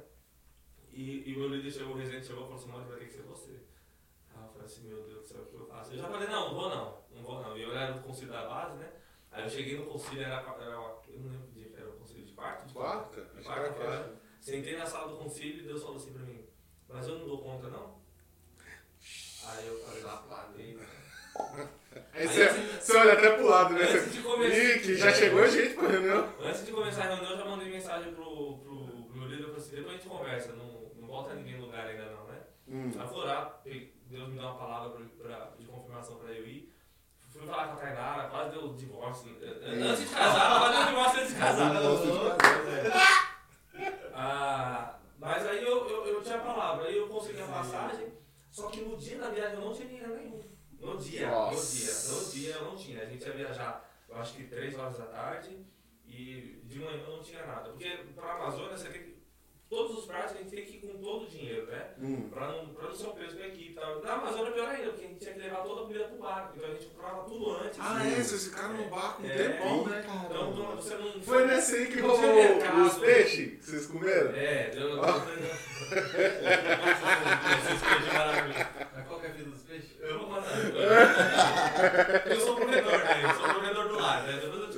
[0.92, 3.06] E, e o meu líder chegou, o residente chegou e falou assim, mano, vai ter
[3.06, 3.52] que ser você.
[4.36, 5.94] Aí eu falei assim, meu Deus do céu, o que eu faço?
[5.94, 7.56] Eu já falei, não, não vou não, não vou não.
[7.58, 8.92] E eu era do concílio da base, né?
[9.32, 12.26] Aí eu cheguei no concílio, era, era eu não lembro que dia era o concílio
[12.26, 12.68] de quarto?
[12.68, 13.20] De Quarta?
[13.20, 13.74] Era Quarta-feira.
[13.74, 14.22] quarta.
[14.42, 16.44] Sentei na sala do concílio e Deus falou assim pra mim,
[16.90, 18.01] mas eu não dou conta não?
[19.48, 20.78] Aí eu falei, lá, parei.
[22.14, 22.48] Aí você,
[22.80, 23.82] você olha até pro lado, né?
[23.84, 24.56] Antes de começar.
[24.58, 26.30] Ih, que já chegou gente pra reunião.
[26.42, 29.48] Antes de começar a reunião, eu já mandei mensagem pro, pro, pro meu líder, eu
[29.50, 32.38] falei assim, depois a gente conversa, não, não volta ninguém no lugar ainda não, né?
[32.68, 32.92] Hum.
[32.96, 36.32] Aí eu fui orar, pe- Deus me deu uma palavra pra, pra- de confirmação pra
[36.32, 36.74] eu ir.
[37.32, 39.32] Fui falar com a Tainara, quase deu divórcio.
[39.42, 41.76] Antes de casar, quase deu divórcio antes de casar.
[41.76, 44.02] Eu gosto de fazer.
[44.14, 48.08] Ah, mas aí eu, eu, eu tinha a palavra, aí eu consegui a passagem,
[48.52, 50.42] só que no dia da viagem eu não tinha dinheiro nenhum.
[50.80, 51.56] No dia, Nossa.
[51.56, 53.02] no dia, no dia eu não tinha.
[53.02, 55.66] A gente ia viajar, eu acho que 3 horas da tarde,
[56.06, 57.70] e de manhã eu não tinha nada.
[57.70, 59.11] Porque pra Amazônia você tem que.
[59.72, 61.86] Todos os pratos a gente tem que ir com todo o dinheiro, né?
[62.02, 62.28] Hum.
[62.30, 64.02] Pra não, pra não ser um peso pra equipe e tal.
[64.02, 66.18] Na Amazônia é pior ainda, porque a gente tinha que levar toda a comida pro
[66.18, 66.54] barco.
[66.58, 67.80] Então a gente comprava tudo antes.
[67.80, 68.22] Ah, é?
[68.22, 69.30] Vocês ficaram no barco um É.
[69.34, 70.04] tempão, né?
[70.26, 71.22] Então não- você não.
[71.24, 74.32] Foi nesse aí que não rolou os peixes que vocês comeram?
[74.36, 74.90] É, deu.
[74.92, 75.02] Esses
[77.82, 78.66] peixes maravilhosos.
[78.96, 79.90] Mas qual que é a vida dos peixes?
[80.02, 80.52] Eu vou mandar.
[82.28, 83.22] Eu sou provedor, né?
[83.24, 84.34] Eu sou provedor do lar, né?
[84.42, 84.78] Depois eu te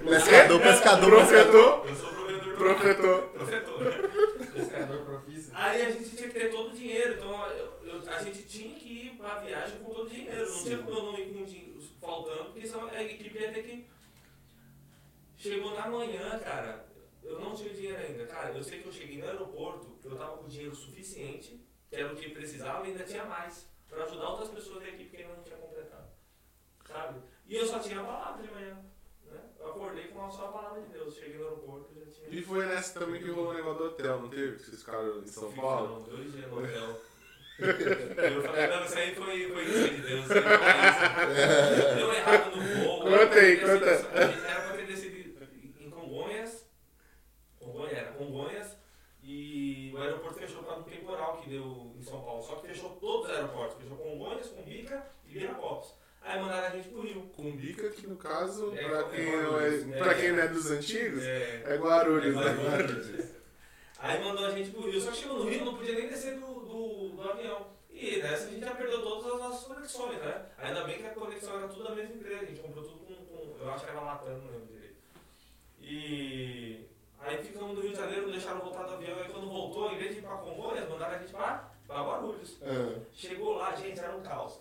[0.00, 0.10] conto.
[0.10, 1.80] Pescador, pescador, pescador.
[1.80, 3.22] Profetor, Eu sou provedor do profetor.
[3.30, 4.09] Profetor.
[5.80, 8.74] Aí a gente tinha que ter todo o dinheiro, então eu- eu- a gente tinha
[8.78, 10.50] que ir pra viagem com todo o dinheiro.
[10.50, 13.52] Não tinha como eu não ir com o dinheiro faltando, porque senão a equipe ia
[13.52, 13.86] ter que.
[15.36, 16.86] Chegou na manhã, cara,
[17.22, 18.26] eu não tinha dinheiro ainda.
[18.26, 22.12] Cara, eu sei que eu cheguei no aeroporto, eu tava com dinheiro suficiente, que era
[22.12, 25.34] o que precisava, e ainda tinha mais, pra ajudar outras pessoas da equipe que ainda
[25.34, 26.10] não tinha completado.
[26.86, 27.20] Sabe?
[27.46, 28.76] E eu só tinha a palavra de manhã.
[29.60, 31.14] Eu acordei com só a palavra de Deus.
[31.14, 32.28] Cheguei no aeroporto e já tinha.
[32.30, 34.56] E foi nessa também que rolou o negócio do hotel, não teve?
[34.56, 35.88] Que vocês ficaram em São Paulo?
[36.00, 37.00] Não, dois dias no hotel.
[37.60, 40.24] Eu falei, não, isso aí foi, foi isso de Deus.
[40.24, 40.34] isso.
[41.96, 43.00] Deu errado no voo.
[43.02, 43.86] Conta aí, Era pra ter conta.
[43.90, 45.16] descido- a gente Era pra ter descido
[45.80, 46.66] em Congonhas.
[47.58, 48.76] Congonhas, era Congonhas.
[49.22, 52.42] E o aeroporto fechou por causa do temporal que deu em São Paulo.
[52.42, 53.76] Só que fechou todos os aeroportos.
[53.76, 55.94] Fechou Congonhas, Cumbica e Viracopos.
[56.22, 57.22] Aí mandaram a gente pro Rio.
[57.34, 59.92] Cumbica, que no caso, É, pra é quem, não Guarulhos.
[59.92, 62.64] é, pra quem não é dos antigos, É, é Guarulhos, É né?
[62.64, 63.30] Guarulhos.
[63.98, 66.38] Aí mandou a gente pro Rio, só que chegou no Rio não podia nem descer
[66.38, 67.66] do, do, do avião.
[67.90, 70.46] E nessa a gente já perdeu todas as nossas conexões, né?
[70.58, 73.14] Ainda bem que a conexão era tudo da mesma empresa, a gente comprou tudo com,
[73.14, 74.96] com eu acho que era Latam, não lembro direito.
[75.82, 76.86] E
[77.18, 79.98] aí ficamos no Rio de Janeiro, não deixaram voltar do avião, aí quando voltou, em
[79.98, 82.56] vez de ir pra Congonhas, mandaram a gente pra, pra Guarulhos.
[82.62, 84.60] Ah, Chegou lá, gente, era um caos.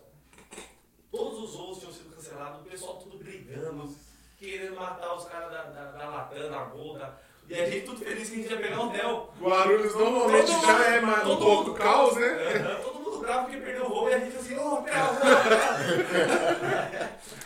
[1.49, 3.95] Os voos tinham sido cancelados, o pessoal tudo brigando,
[4.38, 7.17] querendo matar os caras da, da, da Latam, da Gol, da...
[7.47, 9.33] E a gente tudo feliz que a gente ia pegar o hotel.
[9.41, 12.79] Guarulhos normalmente já é mais, um pouco caos, né?
[12.83, 14.95] Todo mundo bravo porque perdeu o voo e a gente assim, ô, ô, hotel.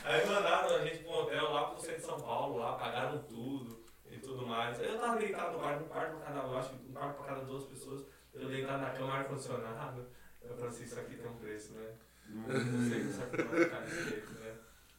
[0.04, 3.86] Aí mandaram a gente um hotel lá pro centro de São Paulo, lá, pagaram tudo
[4.12, 4.78] e tudo mais.
[4.82, 7.16] Aí eu tava deitado no quarto, um quarto pra cada, eu acho que um quarto
[7.16, 8.04] pra cada duas pessoas.
[8.34, 10.06] Eu deitado na cama, ar-condicionado.
[10.42, 11.94] Eu falei assim, isso aqui tem um preço, né?
[12.30, 14.54] Não sei aqui vai ficar desse jeito, né?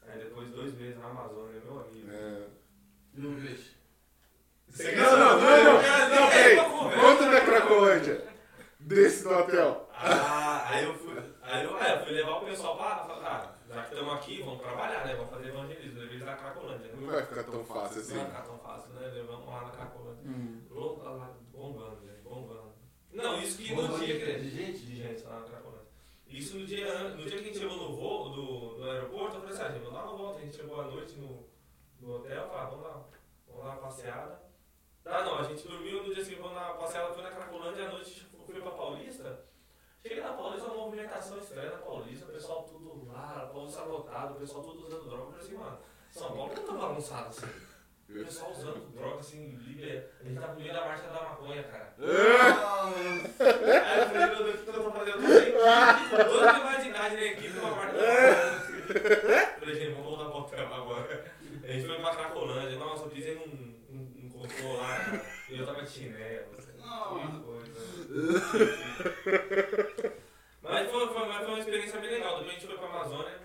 [0.07, 2.11] Aí depois de dois meses na Amazônia, meu amigo.
[2.11, 2.47] é.
[3.15, 3.75] E peixe?
[4.69, 6.59] Você Não, não, não, não, não, peraí.
[6.59, 7.01] uma conversa.
[7.01, 8.35] Conta da Cracolândia.
[8.81, 9.89] Desse do hotel.
[9.95, 13.95] Ah, aí eu fui, aí eu, é, fui levar o pessoal pra ah, já que
[13.95, 15.15] estamos aqui, vamos trabalhar, né?
[15.15, 16.91] Vamos fazer evangelismo, levei eles na Cracolândia.
[16.95, 18.17] Não vai ficar tão fácil Não assim.
[18.17, 19.07] vai ficar tão fácil, né?
[19.15, 20.23] Levamos lá na Cracolândia.
[20.31, 20.61] Hum.
[20.71, 22.75] Lá, bombando, bombando.
[23.13, 24.39] Não, isso que no Bombando dia que.
[24.41, 24.79] de gente?
[24.85, 25.74] De gente lá na Cracolândia.
[26.35, 29.41] Isso no dia, no dia que a gente chegou no voo, do, do aeroporto, eu
[29.43, 30.39] falei assim, ah, gente, vamos dar uma volta.
[30.41, 31.49] A gente chegou à noite no,
[32.01, 33.05] no hotel, falei, ah, vamos lá,
[33.47, 34.43] vamos dar uma passeada.
[35.05, 37.93] Ah, não, a gente dormiu no dia seguinte, vamos uma passeada, foi na Cracolândia, à
[37.93, 39.47] noite fui pra Paulista.
[40.03, 44.35] Cheguei na Paulista, uma movimentação estranha na Paulista, o pessoal tudo lá, a Paulista lotado,
[44.35, 45.23] o pessoal tudo usando droga.
[45.23, 45.79] Eu falei assim, mano,
[46.11, 47.47] São Paulo não tá bagunçado assim.
[48.09, 50.11] O pessoal usando droga assim, liga.
[50.21, 51.95] A gente tá no meio da marcha da maconha, cara.
[53.41, 55.17] Aí eu falei, meu Deus, o que eu tô fazendo?
[55.17, 59.47] Eu tô sem animais de idade na equipe, uma marcha da maconha.
[59.59, 61.33] Falei, gente, vamos voltar pro hotel agora.
[61.63, 63.47] A gente foi pra Cracolândia, nossa, eu pisei num,
[63.89, 65.23] num, num cocô lá, cara.
[65.49, 66.55] E eu tava de chinelo.
[66.79, 67.41] Nossa.
[67.41, 67.65] coisa.
[70.63, 72.39] Mas foi, foi, mas foi uma experiência bem legal.
[72.39, 73.39] Depois a gente foi pra Amazônia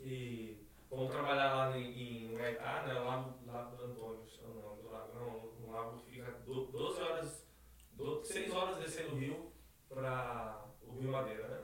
[0.00, 0.56] e
[0.88, 2.94] fomos trabalhar lá em, em Humaitá, né?
[2.94, 7.00] Lá no Lago do Antônio, não do lago, não, no lago que fica do- 12
[7.02, 7.46] horas,
[7.92, 9.52] do, 6 horas descendo o rio
[9.88, 11.60] pra o Rio Madeira, né?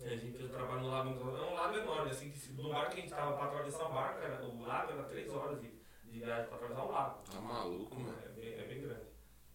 [0.00, 2.70] E a gente fez o trabalho no lago, é um lago enorme, assim, que no
[2.70, 5.60] barco que a gente tava pra atravessar o barco, era, o lago era 3 horas
[5.60, 5.70] de,
[6.04, 7.22] de viagem pra atravessar o lago.
[7.30, 8.18] Tá maluco, mano.
[8.24, 9.06] É bem, é bem grande.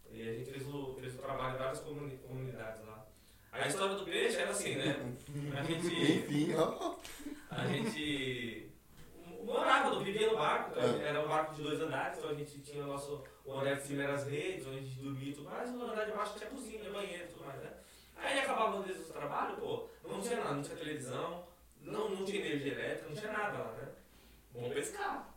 [0.10, 3.06] E a gente fez o, fez o trabalho em várias comuni- comunidades lá.
[3.52, 4.96] A história do peixe era assim, né?
[5.58, 6.96] A gente, Enfim, ó.
[7.50, 8.67] a gente
[9.54, 12.34] morava, não vivia no barco, então gente- era um barco de dois andares, então a
[12.34, 15.30] gente tinha o nosso, o andar de cima era as redes, onde a gente dormia
[15.30, 17.72] e tudo mais, e no andar de baixo tinha cozinha, banheiro e tudo mais, né?
[18.16, 21.44] Aí acabava às vezes o trabalho, pô, não tinha nada, não tinha televisão,
[21.82, 23.88] não, não tinha energia elétrica, não tinha nada lá, né?
[24.54, 25.34] Vamos pescar.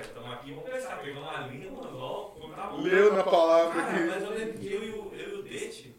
[0.00, 3.98] Estamos aqui, vamos pescar, pegamos uma linha, um anzol, colocava um Leu na palavra Cara,
[3.98, 4.04] que.
[4.06, 5.94] mas eu lembro que eu e o, eu e o Dete,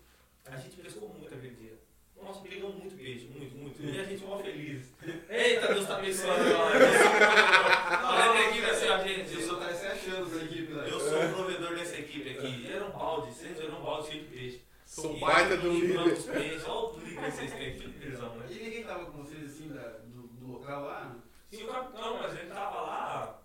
[0.46, 1.78] a gente pescou muito aquele dia.
[2.22, 3.73] Nossa, pegamos muito peixe, muito, muito.
[3.84, 4.93] E a gente mó feliz.
[5.30, 6.74] Eita, Deus tá abençoando nós.
[6.82, 8.05] Eu sou o provedor.
[8.05, 9.34] Olha a equipe assim, ó, gente.
[9.34, 10.88] Eu Você sou, tá se achando essa equipe, né?
[10.89, 12.72] eu sou o provedor dessa equipe aqui.
[12.72, 14.62] Era um balde, vocês eram um balde cheio de peixe.
[14.86, 15.97] Sou E- baita do e líder.
[15.99, 18.45] Olha o líder que vocês têm, que líderzão, né?
[18.49, 21.16] E ninguém tava com vocês assim da, do, do local lá?
[21.51, 23.39] Sim, o capitão, mas ele tava lá.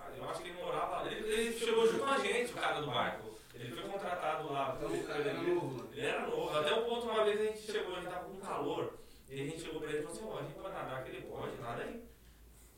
[0.00, 1.10] ah, Eu acho que ele morava.
[1.10, 3.28] Ele, ele chegou junto com a gente, o cara do barco.
[3.54, 5.54] Ele foi contratado perder Era ele.
[5.54, 5.88] novo, mano.
[5.92, 6.56] Ele era novo.
[6.58, 8.92] Até o ponto, uma vez a gente chegou, a gente tava com calor.
[9.30, 11.10] E a gente chegou pra ele e falou assim: ó, a gente pode nadar, que
[11.10, 12.02] ele pode, nada aí.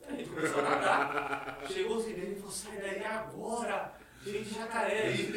[0.07, 1.63] Aí a gente começou a nadar.
[1.71, 4.01] Chegou o Zidane e falou: sai daí agora!
[4.23, 5.33] De jacaré aí.
[5.33, 5.37] E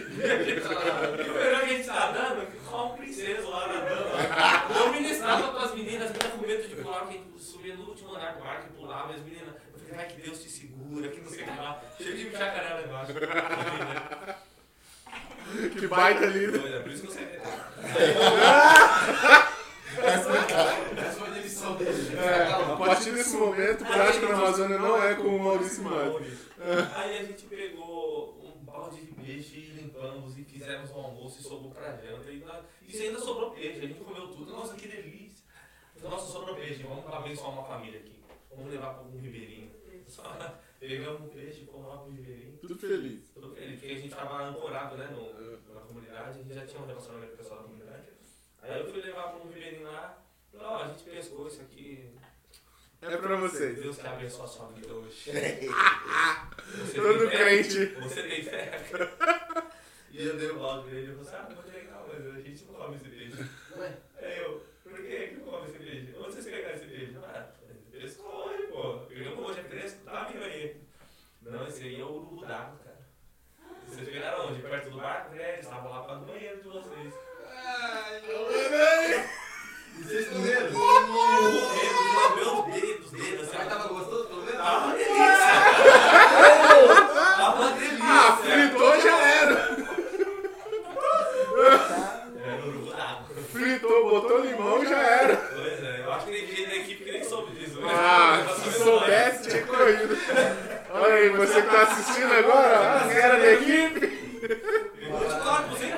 [1.30, 4.09] o melhor que a gente tá que com uma princesa lá nadando.
[4.78, 7.76] Eu ministrava com as meninas, as meninas com medo de pular, porque a gente subia
[7.78, 9.55] no último andar do barco e pulava, e as meninas.
[9.72, 11.82] Eu falei, ai que Deus te segura, que não sei o que lá.
[11.97, 13.14] Cheio de jacaré lá embaixo.
[15.80, 16.68] Que baita lindo.
[16.68, 17.39] É por isso que eu sei.
[20.01, 22.15] Essa foi a lição dele.
[22.17, 26.19] É, a partir desse momento, prática na Amazônia não é como o Maurício manda.
[26.95, 31.43] Aí a gente pegou um balde de peixe e limpamos e fizemos um almoço e
[31.43, 32.29] sobrou pra janta.
[32.31, 34.51] E na- isso ainda sobrou peixe, a gente comeu tudo.
[34.51, 35.43] Nossa, que delícia.
[36.01, 38.21] Nossa, sobrou peixe, vamos abençoar uma família aqui.
[38.55, 39.71] Vamos levar para um ribeirinho.
[40.79, 42.57] Pegamos um peixe, fomos lá pro ribeirinho.
[42.57, 43.29] Tudo feliz.
[43.33, 46.81] Tudo feliz, porque a gente tava ancorado né, no, na comunidade, a gente já tinha
[46.81, 47.82] um relacionamento com o pessoal da comunidade.
[48.64, 50.18] Aí eu fui levar para um ribeirinho lá.
[50.51, 52.09] Falei, ó, a gente pescou isso aqui.
[53.01, 53.82] É pra vocês.
[53.82, 55.32] Deus que abençoe a sua vida hoje.
[56.95, 57.86] Todo crente.
[58.01, 58.80] Você tem fé?
[60.16, 62.39] E eu dei o balde pra ele e falei assim, ah, muito legal, mas a
[62.39, 63.49] gente não come esse peixe.
[63.76, 66.16] Ué, Aí eu, por que que não come esse peixe?
[66.20, 67.18] Onde vocês pegaram esse peixe?
[67.24, 67.45] Ah,
[67.91, 68.93] pescou hoje, pô.
[69.09, 70.78] Pegamos hoje, é fresco, tá, amigo aí.
[71.41, 72.99] Não, esse aí é o urubu d'água, cara.
[73.88, 74.61] Vocês pegaram onde?
[74.61, 75.36] Perto do barco?
[75.36, 77.14] É, eles estavam lá para do banheiro de vocês.
[77.51, 78.51] Ai, eu-
[79.99, 80.68] E vocês comeram?
[80.68, 80.70] O
[81.74, 83.49] dedo, lambeu os dedos, os dedos.
[83.51, 84.57] Mas tava gostoso, pelo menos?
[84.59, 85.18] Tava uma delícia.
[87.36, 87.97] Tava uma delícia.
[88.05, 89.74] Ah, fritou já era.
[92.43, 93.28] Era urubu d'água.
[93.51, 95.38] Fritou, botou limão já era.
[95.38, 97.80] Pois é, eu acho que tem gente da equipe que nem soube disso.
[97.80, 97.88] né?
[97.91, 100.18] Ah, Tá se sabendo soubesse, tinha corrido.
[100.89, 103.99] Olha aí, você que tá assistindo agora, a galera da equipe.
[103.99, 105.01] mais.
[105.03, 105.93] Eu vou te falar pra você.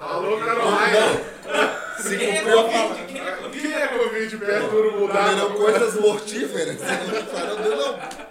[0.00, 1.94] Alô, Carolina.
[1.98, 2.78] Se Quem é cumpriu a Covid?
[2.78, 3.04] palavra.
[3.06, 3.60] Quem é Covid?
[3.60, 5.54] Quem é Covid perto do urubu Comeram d'água?
[5.56, 6.80] coisas mortíferas.
[6.80, 8.28] Não falaram do não.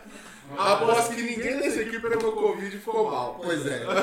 [0.57, 3.39] Aposto que ninguém dessa equipe pegou Covid e ficou mal.
[3.43, 3.83] Pois é.
[3.85, 3.95] Uma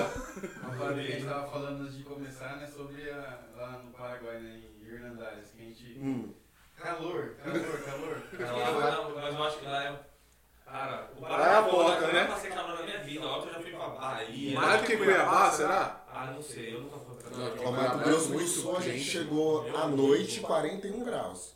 [0.79, 4.39] parada que a gente tava falando antes de começar, né, sobre a, lá no Paraguai,
[4.39, 5.99] né, em Hernandares, que a gente...
[5.99, 6.33] Hum.
[6.77, 8.22] Calor, calor, calor.
[8.39, 9.95] Cara, lá, não, mas eu acho que lá é.
[10.70, 12.20] Cara, o Lá Pará é a pô, porta, eu né?
[12.22, 13.27] nunca passei calor na minha vida.
[13.27, 14.61] Óbvio, eu já fui pra Bahia.
[14.61, 16.05] Mais do que Cuiabá, será?
[16.12, 17.66] Ah, não sei, eu nunca fui pra Não, Cuiabá.
[17.66, 21.55] Ao Mato Grosso do Sul a gente chegou à noite 41 graus.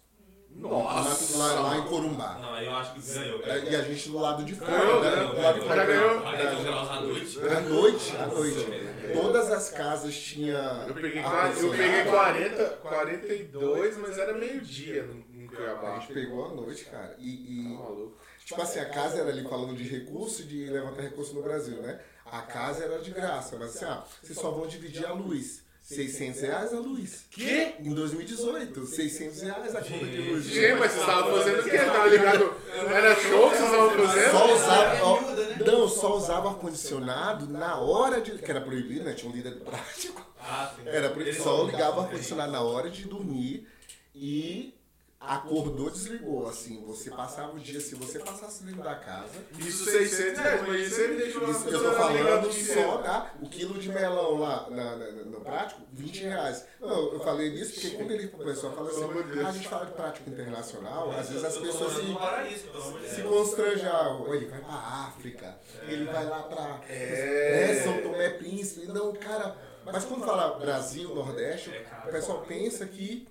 [0.51, 1.37] Nossa.
[1.39, 2.39] Lá, lá em Corumbá.
[2.41, 3.43] Não, aí eu acho que ganhou.
[3.45, 5.11] É, E a gente do lado de fora, Ganhou, né?
[5.11, 5.87] ganhou, Do lado de já fora.
[5.87, 6.21] ganhou.
[6.21, 7.39] 41 graus à noite.
[7.41, 8.89] À noite, à noite.
[9.15, 10.89] Todas as casas tinham.
[10.89, 12.11] Eu peguei, qua- eu peguei condicionado.
[12.11, 15.99] 40, 42, mas era meio-dia no- A Cuiabá.
[15.99, 17.17] gente pegou à noite, cara.
[17.19, 18.17] E, Tá e, maluco.
[18.45, 21.99] tipo assim, a casa era ali falando de recurso, de levantar recurso no Brasil, né?
[22.27, 25.63] A casa era de graça, mas assim, ah, vocês só vão dividir a luz.
[25.89, 27.25] 600 reais a luz.
[27.31, 27.77] Que?
[27.81, 30.45] Em 2018, 600 reais a conta de luz.
[30.45, 31.79] Gente, mas vocês estavam fazendo o quê?
[31.79, 32.55] Tava ligado?
[32.91, 34.31] Era show que vocês estavam fazendo?
[34.31, 35.03] Só usava.
[35.03, 35.59] ó, né?
[35.67, 38.33] não, só usava ar-condicionado na hora de.
[38.33, 39.15] Que era proibido, né?
[39.15, 40.31] Tinha um líder prático.
[40.39, 40.83] Ah, sim.
[40.85, 41.43] Era proibido.
[41.43, 43.67] Só ligava o ar-condicionado na hora de dormir
[44.15, 44.75] e
[45.21, 46.49] acordou, desligou.
[46.49, 49.31] Assim, você passava o dia, se você passasse dentro da casa.
[49.59, 53.35] Isso 600 reais, mas isso ele deixou Isso, eu tô falando só, tá?
[53.43, 56.65] O quilo de melão lá na, na- no prático, 20 reais.
[56.81, 59.53] Não, eu falei isso porque quando ele começou a falar Pelo amor de assim, a
[59.53, 64.35] gente fala de prático internacional, às vezes as pessoas se se constranjavam.
[64.35, 67.67] Ele vai pra África, ele vai lá pra É.
[67.75, 68.87] né, São Tomé Príncipe.
[68.87, 69.57] Não, cara.
[69.85, 73.27] Mas quando fala Brasil, Nordeste, É, o pessoal pensa que.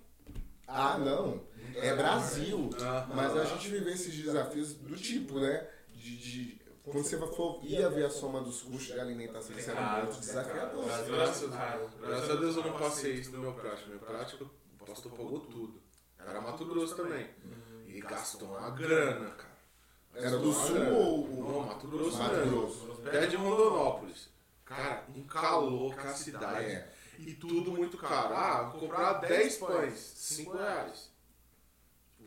[0.68, 1.40] Ah, não.
[1.80, 2.69] É Brasil.
[3.13, 5.67] Mas a gente vive esses desafios do tipo, né?
[5.91, 6.17] De.
[6.17, 10.19] de- quando você for ia ver a soma dos custos de alimentação, isso era muito
[10.21, 10.86] desafiador.
[10.86, 11.49] Brasil é Graças,
[11.99, 13.89] graças a Deus eu não passei isso no meu prático.
[13.89, 14.49] Meu prático,
[14.80, 15.82] o pastor pagou tudo.
[16.17, 17.30] Era Mato Grosso também.
[17.88, 19.57] E gastou uma grana, cara.
[20.15, 21.28] Era do sul ou.
[21.28, 22.36] Não, Mato Grosso Mato.
[22.49, 23.01] Grosso.
[23.05, 24.30] Até de Rondonópolis.
[24.63, 26.65] Cara, um calor com a cidade.
[26.71, 26.93] É.
[27.19, 28.34] E tudo muito caro.
[28.34, 31.11] Ah, vou comprar 10 pães, 5 reais.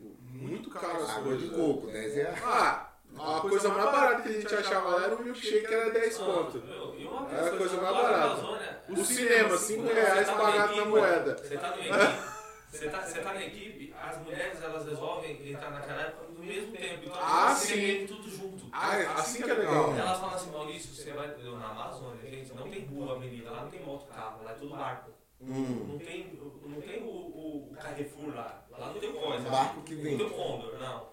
[0.01, 2.39] Tipo, Muito caro as Água de coco, 10 reais.
[2.43, 2.87] Ah,
[3.19, 6.17] a coisa mais barata que a gente achava lá era o milkshake, que era 10
[6.17, 6.57] conto.
[6.97, 8.25] E uma Era a coisa mais barata.
[8.25, 11.37] Amazônia, O cinema, 5 reais Você tá pagado na moeda.
[11.37, 12.31] Você tá na equipe,
[12.71, 16.71] você tá, você tá na equipe, as mulheres elas resolvem entrar naquela época no mesmo
[16.71, 17.03] tempo.
[17.05, 18.05] Então Ah, elas sim.
[18.07, 18.65] tudo junto.
[18.71, 19.93] Ah, é assim que é legal.
[19.95, 23.69] Elas falam assim, Maurício, você vai na Amazônia, gente, não tem rua, avenida, lá não
[23.69, 25.11] tem moto, carro, lá é tudo barco.
[25.43, 25.87] Hum.
[25.89, 28.63] Não tem, não tem o, o Carrefour lá.
[28.69, 29.49] Lá não tem coisa.
[29.49, 30.17] Barco que vem.
[30.17, 31.09] Não tem o Condor, não.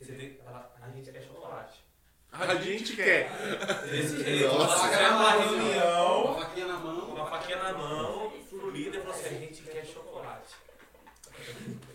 [0.00, 1.84] Você tem, ela, a gente quer chocolate.
[2.32, 3.30] A, a gente, gente quer.
[3.30, 3.90] quer.
[3.90, 4.54] Desse jeito.
[4.54, 6.24] Nossa, uma reunião.
[6.24, 7.10] Uma faquinha na mão.
[7.10, 8.32] Uma faquinha na mão.
[8.48, 10.54] Pro líder e falou assim, a gente quer chocolate.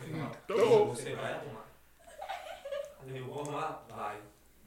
[0.07, 1.65] Então, você vai arrumar.
[3.07, 4.19] Eu vou arrumar, vai.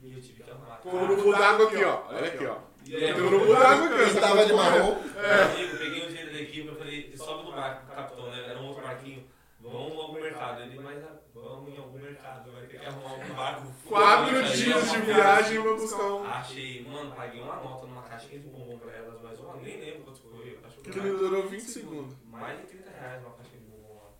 [0.02, 0.76] E eu tive que arrumar.
[0.76, 2.06] Por um d'água aqui, ó.
[2.08, 2.58] Olha aqui, ó.
[2.88, 3.98] E aí, Tem urubu d'água aqui, ó.
[3.98, 4.96] Ele tava de marrom.
[4.96, 8.44] Meu amigo, peguei o dinheiro da equipe, eu falei, sobe no barco, o capitão, né?
[8.48, 9.24] Era um outro barquinho.
[9.60, 10.62] Vamos em algum mercado.
[10.62, 13.66] Ele, mas ah, vamos em algum mercado, vai ter que arrumar um barco.
[13.86, 16.24] Quatro dias de viagem pra buscar um.
[16.24, 20.04] Achei, mano, paguei uma nota numa caixinha de bombom pra elas, mas eu nem lembro
[20.04, 20.58] quanto foi.
[20.64, 22.16] Acho que não durou 20 segundos.
[22.24, 24.10] mais de 30 reais uma caixinha de bombom lá.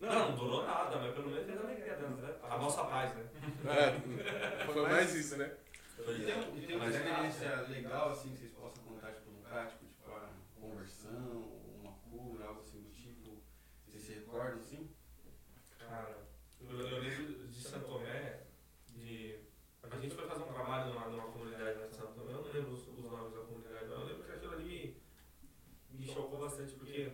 [0.00, 2.34] Não, não durou nada, mas pelo menos fez a alegria delas, né?
[2.50, 3.22] A nossa paz, né?
[3.64, 5.50] É, foi mais isso, né?
[5.98, 9.38] E tem, e tem uma é experiência legal, assim, que vocês possam contar, tipo, no
[9.40, 10.28] prático, tipo, a
[10.60, 13.42] conversão, uma cura, algo assim do tipo.
[13.86, 14.90] Vocês se recordam, assim?
[15.78, 16.16] Cara,
[16.60, 18.40] eu, eu lembro de Santo Tomé,
[18.88, 19.38] de.
[19.90, 22.52] A gente foi fazer um trabalho numa, numa comunidade lá de Santo Tomé, eu não
[22.52, 24.64] lembro os, os nomes da comunidade, mas eu lembro que aquilo ali
[25.92, 27.12] me, me chocou bastante, porque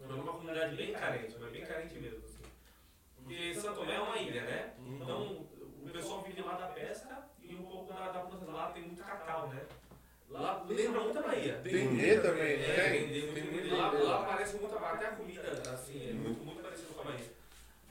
[0.00, 2.24] era uma comunidade bem carente, mas bem carente mesmo.
[2.24, 2.42] Assim.
[3.16, 4.74] Porque Santo Tomé é uma ilha, né?
[4.78, 5.46] Então
[5.82, 8.52] o pessoal vive lá da pesca e um pouco da, da produção.
[8.54, 9.66] Lá tem muito cacau, né?
[10.30, 11.56] Lá lembra muito a Bahia.
[11.58, 12.90] Dendê também, É, né?
[12.98, 13.76] Dendê, muito, muito.
[13.76, 17.04] Lá, lá parece muito a até a comida, assim, é muito, muito parecido com a
[17.04, 17.36] Bahia.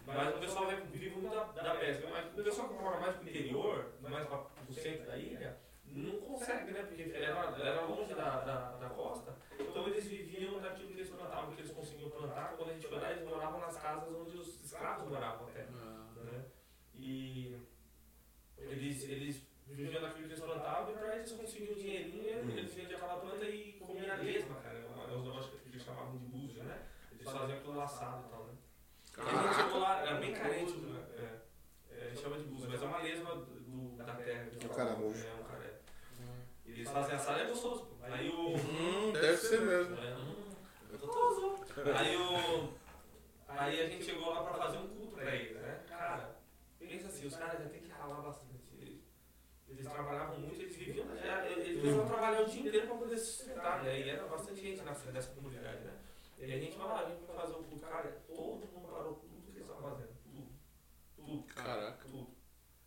[0.06, 2.08] Mas o pessoal vai- vive muito da, da pesca.
[2.12, 6.18] Mas o pessoal que mora mais pro interior, mais para o centro da ilha, não
[6.22, 6.84] consegue, né?
[6.84, 9.34] Porque era, era longe da, da, da costa.
[9.58, 12.54] Então eles viviam daquilo que eles plantavam, que eles conseguiam plantar.
[12.58, 15.64] Quando a gente foi lá, eles moravam nas casas onde os escravos moravam até.
[15.64, 16.46] Né?
[16.93, 17.58] E
[18.58, 22.98] eles, eles viviam daquilo que eles plantavam e para eles conseguiam um dinheirinho, eles vendiam
[22.98, 24.78] aquela planta e comiam a lesma, cara.
[24.78, 26.84] É um negócio que eles chamavam de búzia, né?
[27.12, 28.54] Eles faziam aquilo laçado e tal, né?
[29.18, 31.06] E a gente chegou lá, era bem carente, né?
[31.18, 34.46] É, é, a gente chama de búzia, mas é uma lesma do, da terra.
[34.46, 34.76] que eles Um falam.
[34.76, 35.26] caramujo.
[35.28, 35.82] É, um cara.
[36.66, 37.86] E eles fazem assado, é gostoso.
[37.86, 37.96] pô.
[38.06, 38.56] Aí o.
[38.56, 39.96] Hum, deve ser mesmo.
[39.96, 40.50] É, hum,
[40.93, 41.66] é gostoso.
[41.98, 42.74] Aí o.
[43.48, 45.80] Aí a gente chegou lá pra fazer um culto pra eles, né?
[45.88, 46.36] Cara,
[46.78, 48.46] pensa assim, os caras já tem que ralar bastante.
[48.82, 49.00] Eles,
[49.70, 53.26] eles trabalhavam muito, eles viviam, já, eles precisavam trabalhar o dia inteiro pra poder se
[53.32, 54.00] sustentar, né?
[54.02, 55.93] E era bastante gente nessa, dessa comunidade, né?
[56.39, 59.16] E a gente vai lá, a gente vai fazer o culto, cara, todo mundo parou
[59.16, 60.16] tudo que eles estavam fazendo.
[60.24, 60.49] Tudo.
[61.16, 61.43] Tudo.
[61.53, 62.03] Caraca.
[62.03, 62.28] Tudo.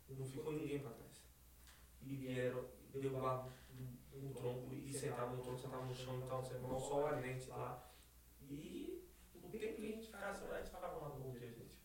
[0.09, 1.21] Não ficou ninguém pra trás.
[2.01, 3.51] E vieram, derrubavam
[4.13, 7.91] um, tronco e sentavam no tronco, sentavam no chão, então você o sol ardente lá.
[8.41, 9.03] E
[9.35, 11.77] o tempo que a gente ficasse lá, eles ficavam lá no dia, gente.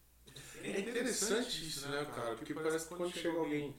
[0.62, 2.34] É interessante isso, né, cara?
[2.36, 3.76] Porque parece que quando chega alguém.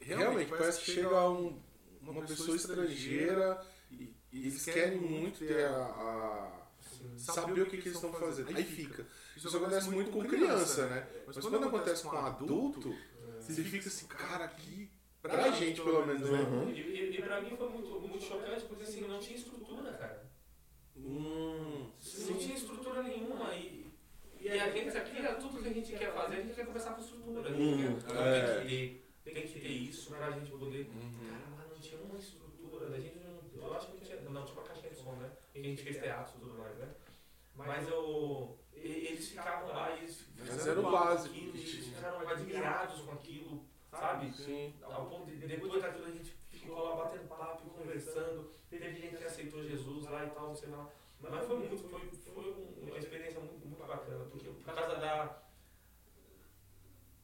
[0.00, 1.62] Realmente, parece que chega um,
[2.00, 5.84] uma pessoa estrangeira e, e eles querem muito ter a.
[5.84, 6.65] a-
[7.16, 8.56] saber o que, que eles estão fazendo.
[8.56, 9.06] Aí fica.
[9.36, 11.06] Isso acontece muito com criança, né?
[11.26, 12.94] Mas quando acontece com adulto,
[13.40, 14.90] você fica assim, cara, aqui.
[15.22, 16.38] Pra gente, pelo menos, né?
[16.40, 16.70] Uhum.
[16.70, 20.24] E, e, e pra mim foi muito, muito chocante, porque assim, não tinha estrutura, cara.
[20.96, 21.90] Hum.
[22.28, 23.52] Não tinha estrutura nenhuma.
[23.54, 23.90] E,
[24.40, 26.92] e a gente aqui, é tudo que a gente quer fazer, a gente quer começar
[26.94, 27.48] com estrutura.
[27.48, 28.58] A gente Hum, quer, é.
[28.60, 30.86] tem, que ter, tem que ter isso pra gente poder.
[30.94, 31.28] Uhum.
[31.28, 32.86] Cara, mas não tinha uma estrutura.
[32.94, 34.20] A gente não, eu acho que não tinha.
[34.30, 34.75] Não, tinha uma caixinha de
[35.06, 35.30] som, né?
[35.54, 36.88] E a gente fez teatro e tudo mais, né?
[37.54, 38.58] Mas eu.
[38.74, 41.34] Eles ficavam lá e eles fizeram aquilo, básico.
[41.34, 44.32] Eles ficaram admirados com aquilo, sabe?
[44.32, 44.74] Sim.
[44.82, 48.50] Ao ponto de depois daquilo a gente ficou lá batendo papo, conversando.
[48.68, 50.90] Teve gente que aceitou Jesus lá e tal, sei lá.
[51.20, 55.42] Mas foi muito, foi, foi um- uma experiência muito, muito bacana, porque por causa da,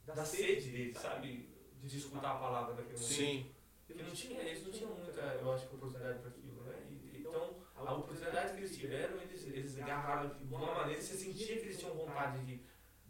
[0.07, 1.49] da sede deles, sabe?
[1.83, 3.13] De escutar a palavra daquele momento.
[3.13, 3.51] Sim.
[3.87, 6.75] Porque não tinha, eles não tinham muita, eu acho, oportunidade para aquilo, né?
[6.91, 7.57] E, então,
[7.87, 11.79] a oportunidade que eles tiveram, eles, eles agarraram de uma maneira, você sentia que eles
[11.79, 12.63] tinham vontade de,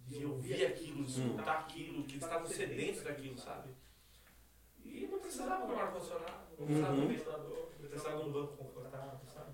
[0.08, 3.70] de ouvir aquilo, de escutar aquilo, que eles estavam sedentos daquilo, sabe?
[4.84, 7.08] E não precisava de um ar-condicionado, não precisava de um Uhum.
[7.08, 9.52] ventilador, não precisava de um banco confortável, sabe?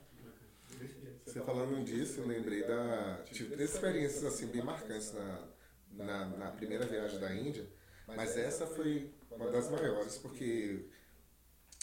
[1.24, 3.22] Você falando disso, eu lembrei da.
[3.24, 5.48] Tive três experiências assim bem marcantes na,
[5.92, 7.68] na, na primeira viagem da Índia,
[8.06, 10.86] mas essa foi uma das maiores, porque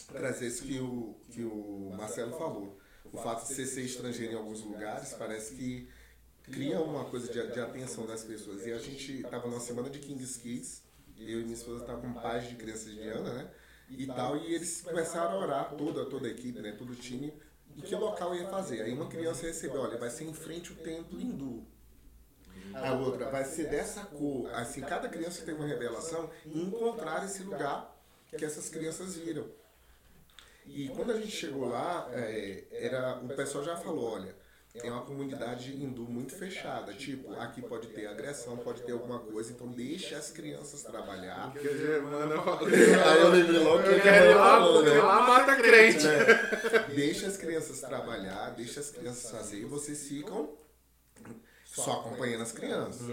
[0.08, 2.78] trazer isso que o, que o Marcelo falou.
[3.16, 5.88] O fato de você ser estrangeiro em alguns lugares parece que
[6.42, 8.66] cria uma coisa de, de atenção das pessoas.
[8.66, 10.82] E a gente estava numa semana de King's Kids,
[11.18, 13.50] eu e minha esposa estavam com pais de crianças de Ana, né?
[13.88, 16.72] E tal, e eles começaram a orar, toda, toda a equipe, né?
[16.72, 17.32] Todo o time,
[17.74, 18.82] em que local ia fazer.
[18.82, 21.66] Aí uma criança recebeu, olha, vai ser em frente ao templo hindu.
[22.74, 24.52] A outra vai ser dessa cor.
[24.52, 27.96] Assim, cada criança tem uma revelação em encontrar esse lugar
[28.36, 29.46] que essas crianças viram.
[30.66, 34.34] E quando a gente chegou lá, é, era, o pessoal já falou, olha,
[34.82, 36.92] é uma comunidade hindu muito fechada.
[36.92, 41.52] Tipo, aqui pode ter agressão, pode ter alguma coisa, então deixa as crianças trabalhar.
[41.52, 42.66] Porque a Germana falou.
[42.68, 44.98] Aí eu lembrei logo que Eu a Germana falou, né?
[44.98, 46.06] lá mata crente.
[46.94, 50.50] Deixa as crianças trabalhar, deixa as crianças fazer e vocês ficam
[51.64, 53.06] só acompanhando as crianças.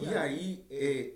[0.00, 1.10] E aí, é,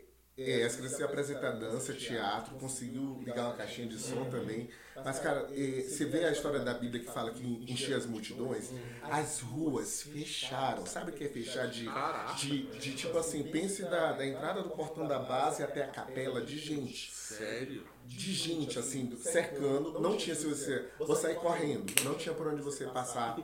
[0.44, 4.68] É, as crianças iam apresentar dança, teatro, conseguiu ligar uma caixinha de som também.
[5.04, 8.70] Mas, cara, é, você vê a história da Bíblia que fala que enchia as multidões?
[9.02, 10.84] As ruas fecharam.
[10.86, 11.88] Sabe o que é fechar de,
[12.36, 16.40] de, de tipo assim, pense da, da entrada do portão da base até a capela
[16.40, 17.12] de gente.
[17.12, 17.86] Sério?
[18.06, 19.98] De gente, assim, cercando.
[20.00, 20.88] Não tinha se você.
[20.98, 21.92] Vou sair correndo.
[22.04, 23.38] Não tinha por onde você passar.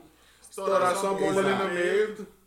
[0.50, 2.37] Estourar sua bomba ali no meio.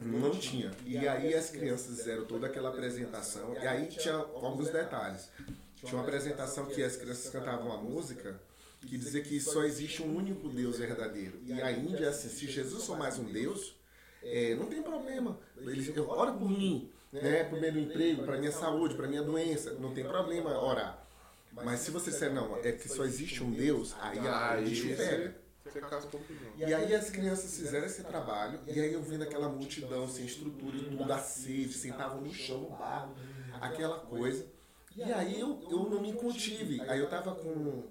[0.00, 0.70] Não tinha.
[0.84, 3.54] E aí as crianças fizeram toda aquela apresentação.
[3.54, 5.28] E aí tinha alguns detalhes.
[5.76, 8.40] Tinha uma apresentação que as crianças cantavam a música
[8.86, 11.38] que dizia que só existe um único Deus verdadeiro.
[11.44, 13.74] E a Índia assim, se Jesus for mais um Deus,
[14.22, 15.38] é, não tem problema.
[15.56, 19.72] Ele ora por mim, né, para o meu emprego, para minha saúde, para minha doença.
[19.74, 21.06] Não tem problema orar.
[21.52, 25.41] Mas se você disser, não, é que só existe um Deus, aí a bicho pega.
[25.64, 26.52] Você causa confusão.
[26.56, 30.76] E aí as crianças fizeram esse trabalho, e aí eu vendo aquela multidão sem estrutura
[30.76, 33.14] e tudo, a sede, sentavam no chão, no barro,
[33.60, 34.46] aquela coisa.
[34.94, 36.80] E aí eu, eu não me contive.
[36.82, 37.84] Aí eu tava com,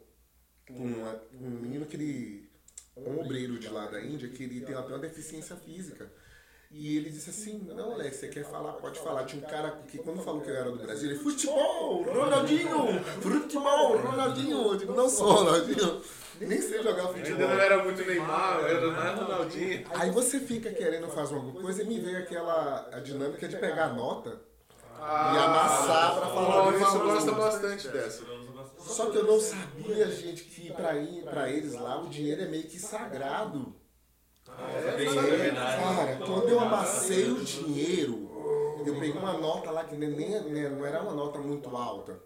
[0.68, 2.50] com uma- um menino que ele,
[2.96, 6.12] um obreiro de lá da Índia, que ele tem até uma deficiência física.
[6.74, 8.72] E ele disse assim, não Alex, você quer falar?
[8.74, 9.26] Pode falar.
[9.26, 13.98] Tinha um cara que quando falou que eu era do Brasil, ele, futebol, Ronaldinho, futebol,
[13.98, 14.62] Ronaldinho.
[14.72, 16.02] Eu digo, não sou Ronaldinho,
[16.40, 17.48] nem sei jogar Ainda futebol.
[17.50, 19.86] não era muito Neymar, era mais Ronaldinho.
[19.96, 23.86] Aí você fica querendo fazer alguma coisa e me veio aquela a dinâmica de pegar
[23.88, 24.42] a nota
[24.98, 27.06] Ah, e amassar pra falar de Maurício famoso.
[27.14, 28.24] gosta bastante dessa.
[28.80, 32.48] Só que eu não sabia, gente, que pra, ir, pra eles lá o dinheiro é
[32.48, 33.76] meio que sagrado.
[35.78, 38.30] Cara, quando eu amassei o dinheiro,
[38.86, 42.20] eu peguei uma nota lá que nem, nem- não era uma nota muito alta.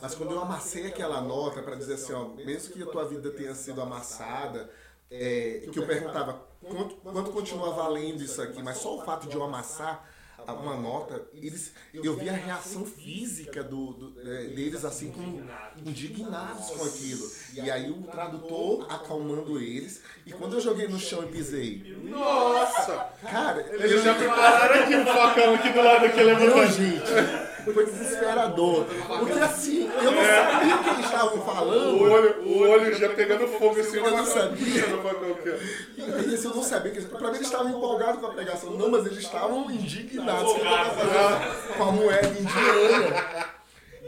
[0.00, 3.30] Mas quando eu amassei aquela nota para dizer assim, ó, mesmo que a tua vida
[3.30, 4.70] tenha sido amassada,
[5.10, 9.34] é, que eu perguntava quanto, quanto continua valendo isso aqui, mas só o fato de
[9.36, 10.08] eu amassar
[10.52, 15.44] uma nota, eles, eu vi a reação física do, do- é, deles assim como
[15.84, 17.30] indignados com aquilo.
[17.54, 23.08] E aí o tradutor acalmando eles, e quando eu joguei no chão e pisei, Nossa!
[23.30, 27.10] cara, Eles já prepararam aqui o facão aqui do lado daquele Não, gente,
[27.72, 28.84] foi desesperador.
[28.84, 32.02] Porque assim, eu não sabia o que eles estavam O falando.
[32.02, 34.84] olho, o olho já pegando fogo assim, Eu não sabia.
[34.86, 36.28] o.
[36.28, 37.00] E assim, eu não sabia que.
[37.02, 38.70] Pra mim, eles estavam empolgados com a pregação.
[38.72, 43.58] Não, mas eles estavam indignados que eu tava fazendo com a moeda indiana.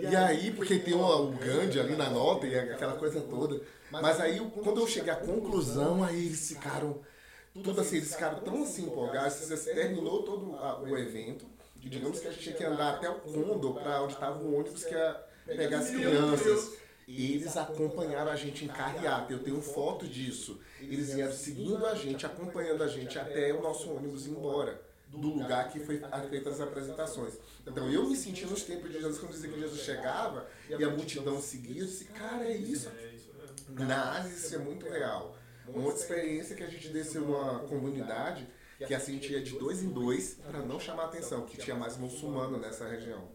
[0.00, 3.60] E aí, porque tem o, o Gandhi ali na nota e aquela coisa toda.
[3.90, 6.98] Mas aí, quando eu cheguei à conclusão, aí eles ficaram.
[7.64, 9.34] Tudo assim, eles ficaram tão assim empolgados.
[9.34, 10.52] Você terminou todo
[10.88, 11.44] o evento.
[11.88, 14.84] Digamos que a gente tinha que andar até o Condor, para onde estava o ônibus
[14.84, 16.78] que ia pegar as crianças.
[17.08, 19.32] E eles acompanharam a gente em carreata.
[19.32, 20.60] Eu tenho foto disso.
[20.80, 24.80] Eles vieram seguindo a gente, acompanhando a gente até o nosso ônibus ir embora.
[25.08, 27.34] Do lugar que foi feitas as apresentações.
[27.66, 30.88] Então eu me senti nos tempos de Jesus, quando dizia que Jesus chegava e a
[30.88, 31.82] multidão seguia.
[31.82, 32.88] Eu disse, cara, é isso.
[33.70, 35.36] Na Ásia isso é muito real.
[35.66, 38.46] Uma outra experiência que a gente desceu numa comunidade
[38.86, 42.58] que assim tinha de dois em dois para não chamar atenção, que tinha mais muçulmano
[42.58, 43.28] nessa região.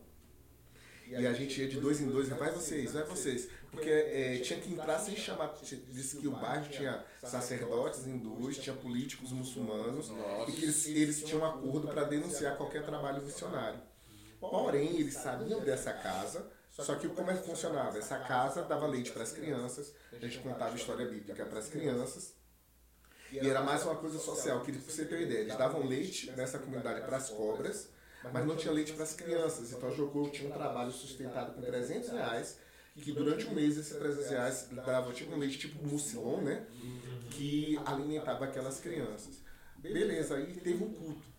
[1.07, 3.47] E a gente ia de dois em dois, vai vocês, vai vocês.
[3.69, 5.53] Porque é, tinha que entrar sem chamar.
[5.91, 10.11] Disse que o bairro tinha sacerdotes hindus, tinha políticos muçulmanos,
[10.47, 13.79] e que eles, eles tinham um acordo para denunciar qualquer trabalho missionário.
[14.39, 17.97] Porém, eles sabiam dessa casa, só que como é que funcionava?
[17.97, 22.33] Essa casa dava leite para as crianças, a gente contava história bíblica para as crianças,
[23.31, 26.31] e era mais uma coisa social, que pra você ter uma ideia, eles davam leite
[26.31, 27.89] nessa comunidade para as cobras,
[28.31, 29.71] mas não tinha leite para as crianças.
[29.71, 32.59] Então a Jocô tinha um trabalho sustentado com 300 reais,
[32.95, 36.65] que durante um mês esses 300 reais dava tipo um leite tipo mucilon, né?
[37.31, 39.41] Que alimentava aquelas crianças.
[39.77, 41.35] Beleza, aí teve um culto.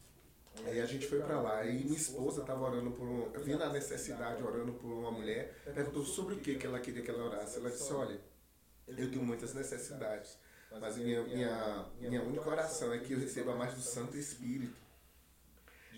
[0.64, 3.30] Aí a gente foi pra lá e minha esposa tava orando por um.
[3.42, 7.10] Vendo a necessidade, orando por uma mulher, perguntou sobre o que, que ela queria que
[7.10, 7.58] ela orasse.
[7.58, 8.18] Ela disse: Olha,
[8.88, 10.38] eu tenho muitas necessidades,
[10.70, 14.76] mas minha, minha, minha única oração é que eu receba mais do Santo Espírito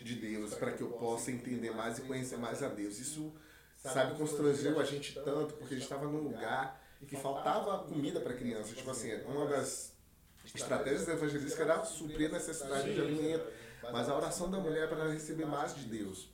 [0.02, 2.98] de Deus, para que eu possa entender mais e conhecer mais a Deus.
[2.98, 3.32] Isso,
[3.76, 8.34] sabe, constrangeu a gente tanto, porque a gente estava num lugar que faltava comida para
[8.34, 8.76] crianças.
[8.76, 9.92] Tipo assim, uma das
[10.44, 13.46] estratégias evangelísticas era suprir a necessidade de alimento.
[13.92, 16.28] Mas a oração da mulher é para ela receber mais de Deus.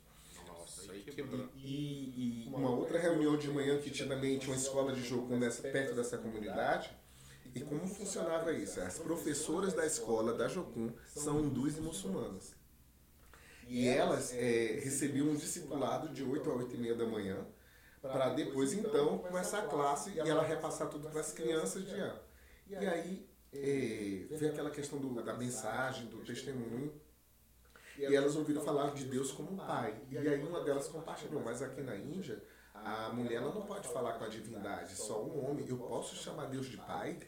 [1.56, 5.36] E, e uma outra reunião de manhã que tinha também tinha uma escola de jogo
[5.36, 6.90] nessa, perto dessa comunidade.
[7.54, 8.80] E como funcionava isso?
[8.80, 12.54] As professoras da escola da Jocum são hindus e muçulmanas.
[13.66, 17.46] E elas é, recebiam um discipulado de 8 a 8 e meia da manhã,
[18.02, 22.20] para depois então começar a classe e ela repassar tudo para as crianças de ano.
[22.68, 26.92] E aí é, vem aquela questão do, da mensagem, do testemunho.
[27.96, 30.02] e elas ouviram falar de Deus como pai.
[30.10, 32.42] E aí uma delas compartilhou, mas aqui na Índia,
[32.74, 35.66] a mulher ela não pode falar com a divindade, só um homem.
[35.66, 37.18] Eu posso chamar Deus de pai?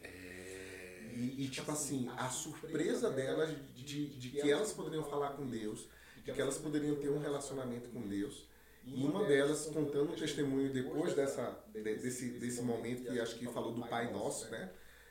[1.16, 5.88] E, e, tipo assim, a surpresa delas de, de que elas poderiam falar com Deus,
[6.24, 8.46] de que elas poderiam ter um relacionamento com Deus.
[8.84, 13.72] E uma delas contando um testemunho depois dessa, desse, desse momento que acho que falou
[13.72, 14.70] do Pai Nosso, né?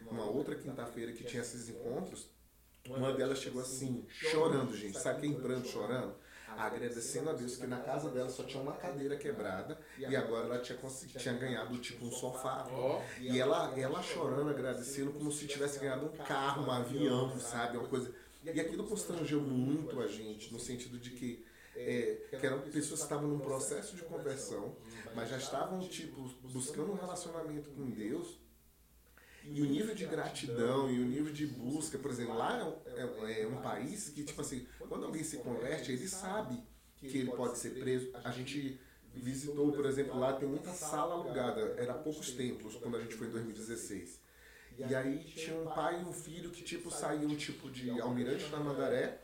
[0.10, 2.30] Uma outra quinta-feira que tinha esses encontros,
[2.88, 4.98] uma delas chegou assim, chorando, gente.
[5.00, 6.16] Sabe quem entrando chorando?
[6.58, 10.60] Agradecendo a Deus que na casa dela só tinha uma cadeira quebrada e agora ela
[10.60, 10.78] tinha,
[11.18, 12.68] tinha ganhado tipo um sofá.
[13.20, 17.78] E ela, ela chorando, agradecendo como se tivesse ganhado um carro, um avião, sabe?
[17.78, 18.14] Uma coisa.
[18.44, 21.46] E aquilo constrangeu muito a gente, no sentido de que
[21.76, 24.76] é, que eram pessoas que estavam num processo de conversão,
[25.14, 28.38] mas já estavam tipo buscando um relacionamento com Deus
[29.52, 33.42] e o nível de gratidão e o nível de busca, por exemplo, lá é, é,
[33.44, 36.62] é um país que, tipo assim, quando alguém se converte, ele sabe
[36.98, 38.10] que ele pode ser preso.
[38.24, 38.80] A gente
[39.14, 43.28] visitou, por exemplo, lá tem muita sala alugada, era poucos templos quando a gente foi
[43.28, 44.20] em 2016.
[44.78, 48.60] E aí tinha um pai e um filho que, tipo, saíam, tipo, de Almirante da
[48.60, 49.22] Mandaré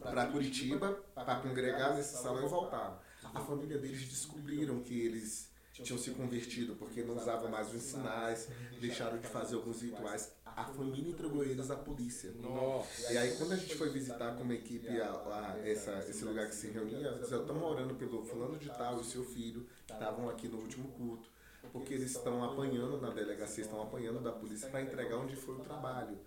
[0.00, 2.98] para Curitiba para congregar nesse salão e voltavam.
[3.22, 8.48] A família deles descobriram que eles tinham se convertido porque não usavam mais os sinais,
[8.80, 10.32] deixaram de fazer alguns rituais.
[10.44, 12.30] A família entregou eles à polícia.
[12.32, 13.12] Nossa.
[13.12, 16.54] E aí quando a gente foi visitar como equipe a, a, essa, esse lugar que
[16.54, 20.48] se reunia, eles estão orando pelo fulano de tal e seu filho, que estavam aqui
[20.48, 21.30] no último culto,
[21.72, 25.60] porque eles estão apanhando na delegacia, estão apanhando da polícia para entregar onde foi o
[25.60, 26.18] trabalho.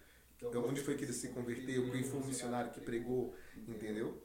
[0.41, 3.35] Então, onde foi que ele se converteu, quem foi o missionário que pregou,
[3.67, 4.21] entendeu?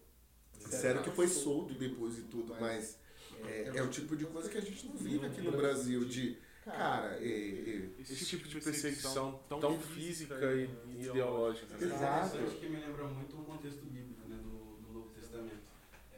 [0.58, 2.98] Disseram que foi solto depois e tudo, mas
[3.46, 6.36] é, é, o tipo de coisa que a gente não vive aqui no Brasil, de,
[6.64, 10.70] cara, é, é, esse tipo de perseguição tão física e
[11.00, 11.76] ideológica.
[11.76, 11.86] Né?
[11.86, 12.38] Exato.
[12.38, 15.60] que me lembra muito o contexto bíblico né, do, do Novo Testamento.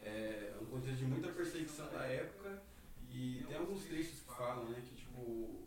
[0.02, 2.62] É um contexto de muita perseguição da época
[3.10, 5.62] e tem alguns trechos que falam, né, que tipo,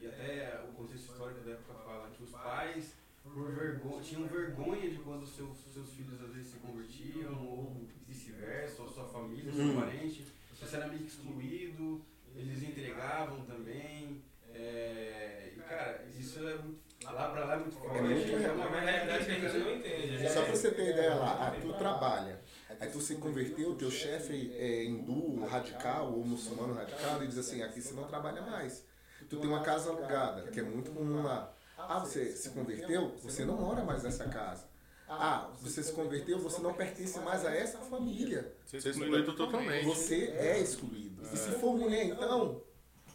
[0.00, 2.94] e até o contexto histórico da época fala que os pais
[3.32, 8.82] por vergonha, tinham vergonha de quando seus, seus filhos às vezes se convertiam, ou vice-versa,
[8.82, 9.80] ou sua família, seu hum.
[9.80, 10.24] parente.
[10.60, 12.04] Você era meio excluído,
[12.34, 14.22] eles entregavam também.
[14.54, 16.86] É, e cara, isso é muito.
[17.04, 17.98] Lá pra lá é muito forte.
[17.98, 20.28] É, muito é uma realidade que a gente não entende.
[20.28, 22.40] Só pra você ter ideia lá, tu trabalha.
[22.80, 27.62] Aí tu se converteu, teu chefe é hindu, radical, ou muçulmano radical, e diz assim,
[27.62, 28.84] aqui você não trabalha mais.
[29.28, 31.52] Tu tem uma casa alugada, que é muito comum lá.
[31.78, 33.14] Ah, você se converteu?
[33.22, 34.64] Você não mora mais nessa casa.
[35.08, 38.52] Ah, você se converteu, você não pertence mais a essa família.
[38.64, 39.84] Você é excluído totalmente.
[39.84, 41.22] Você é excluído.
[41.32, 42.60] E se for mulher, então,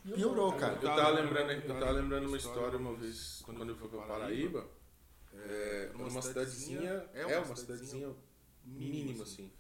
[0.04, 0.76] piorou, cara.
[0.76, 4.66] Eu tava lembrando, eu tava lembrando uma história uma vez, quando eu fui pra Paraíba,
[5.34, 8.16] é, uma cidadezinha, é uma cidadezinha
[8.64, 9.52] mínima, assim.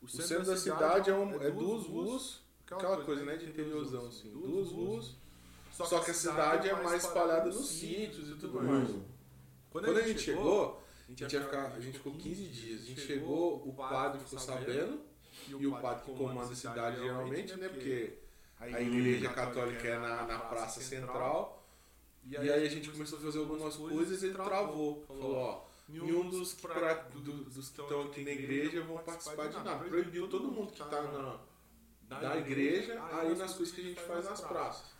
[0.00, 4.30] O centro da cidade é, um, é duas ruas, aquela coisa, né, de interiorzão, assim.
[4.30, 5.16] Duas ruas
[5.72, 8.88] só, que a cidade é mais espalhada nos sítios e tudo mais.
[9.70, 12.82] Quando, Quando a gente chegou, a gente, ia ficar, a gente ficou 15 dias.
[12.82, 15.00] A gente chegou, o padre ficou sabendo,
[15.48, 17.68] e o padre que comanda a cidade geralmente, né?
[17.68, 18.18] Porque
[18.58, 21.64] a igreja católica é na, na praça central.
[22.24, 25.04] E aí a gente começou a fazer algumas coisas e ele travou.
[25.06, 29.56] Falou, ó, nenhum dos, pra, do, dos que estão aqui na igreja vão participar de
[29.56, 29.84] nada.
[29.84, 31.38] Proibiu todo mundo que está na,
[32.18, 34.95] da igreja aí nas coisas que a gente faz nas praças.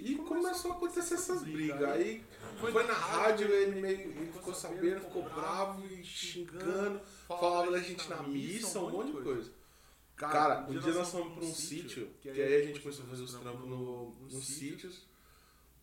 [0.00, 1.82] E começou a acontecer essas brigas.
[1.82, 2.24] Aí
[2.58, 8.08] foi na rádio, ele meio ele ficou sabendo, ficou bravo e xingando, falava da gente
[8.08, 9.50] na missa, um monte de coisa.
[10.16, 13.22] Cara, um dia nós fomos para um sítio, que aí a gente começou a fazer
[13.22, 15.06] os trampos no, nos sítios.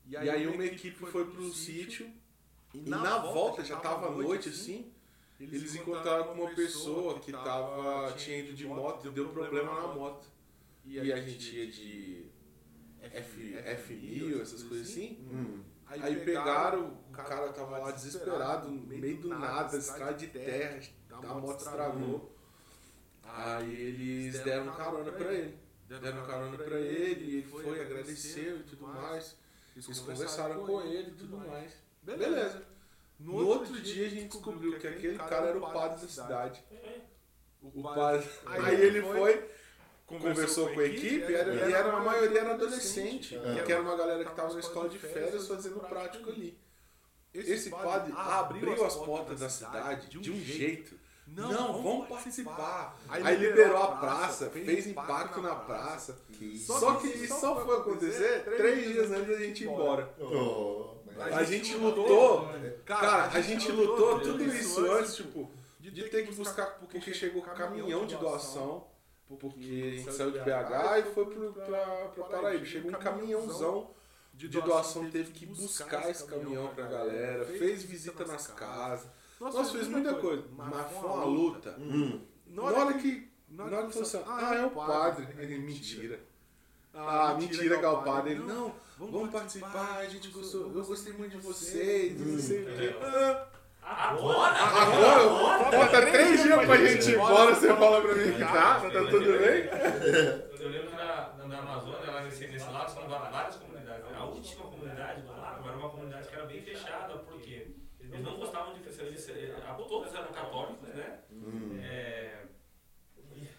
[0.08, 2.10] E aí uma equipe foi pro sítio
[2.74, 4.92] e na volta, já tava noite assim,
[5.40, 9.88] eles encontraram com uma pessoa que tava, tinha ido de moto e deu problema na
[9.88, 10.28] moto.
[10.86, 12.26] E a gente ia de
[13.02, 15.18] F, F1000, essas coisas assim.
[15.32, 15.64] Hum.
[15.88, 20.80] Aí, aí pegaram, o cara tava lá desesperado, no meio do nada, estrada de terra,
[21.12, 22.36] a moto estragou.
[23.24, 25.58] Aí eles deram carona pra ele.
[25.88, 29.36] Deram carona pra ele, ele foi, agradeceu e tudo mais.
[29.76, 31.74] Eles conversaram com ele e tudo mais.
[32.04, 32.64] Beleza.
[33.20, 36.64] No outro dia a gente descobriu que aquele cara era o padre da cidade.
[37.62, 38.30] O padre.
[38.46, 39.50] Aí ele foi
[40.18, 43.64] conversou com a equipe era, e era a maioria era adolescente, é.
[43.64, 46.58] que era uma galera que estava na escola de férias fazendo prático ali.
[47.34, 50.98] Esse padre abriu as portas da cidade de um jeito.
[51.28, 53.00] Não, não vamos participar.
[53.08, 56.18] Aí, Aí liberou a praça, fez impacto na praça.
[56.66, 60.12] Só que isso só foi acontecer três dias antes da gente ir embora.
[60.20, 62.50] Oh, a gente lutou,
[62.86, 68.06] cara, a gente lutou tudo isso antes, tipo, de ter que buscar, porque chegou caminhão
[68.06, 68.88] de doação,
[69.38, 72.66] porque a gente saiu de BH e foi pro, pra, pra Paraíba.
[72.66, 73.92] Chegou um caminhãozão
[74.34, 79.08] de doação, teve que buscar esse caminhão pra galera, fez visita nas casas.
[79.40, 81.76] Nossa, fez muita coisa, mas foi uma luta.
[81.80, 82.22] Hum.
[82.48, 85.28] Na hora que, na hora que falou assim, ah, é o padre.
[85.38, 86.20] Ele, mentira.
[86.94, 88.32] Ah, mentira que é o padre.
[88.32, 92.66] Ele, não, vamos participar, a gente gostou, eu gostei muito de vocês, não sei o
[92.66, 92.96] quê.
[93.92, 94.54] Ah, Agora?
[94.56, 95.72] Agora?
[95.72, 99.40] Falta três dias pra gente ir embora, você fala pra mim que tá, tá tudo
[99.40, 99.66] bem?
[100.60, 104.06] Eu lembro na, na, na Amazônia, lá nesse, nesse lado, são várias comunidades.
[104.16, 108.38] A última comunidade do lado era uma comunidade que era bem fechada, porque eles não
[108.38, 108.80] gostavam de.
[109.00, 111.20] Eles, eh, a- todos eram católicos, né?
[111.32, 111.80] Hum.
[111.82, 112.44] É,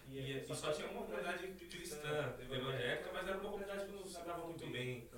[0.07, 1.45] e, e- e só tinha uma comunidade
[2.11, 5.09] cristã, evangélica, mas era uma comunidade que não se dava muito bem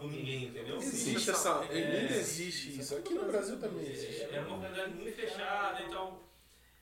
[0.00, 0.76] com ninguém, entendeu?
[0.76, 1.60] Existe essa.
[1.60, 2.96] Ainda existe isso.
[2.96, 4.22] Aqui no Brasil também existe.
[4.22, 6.18] Era uma comunidade muito fechada, então.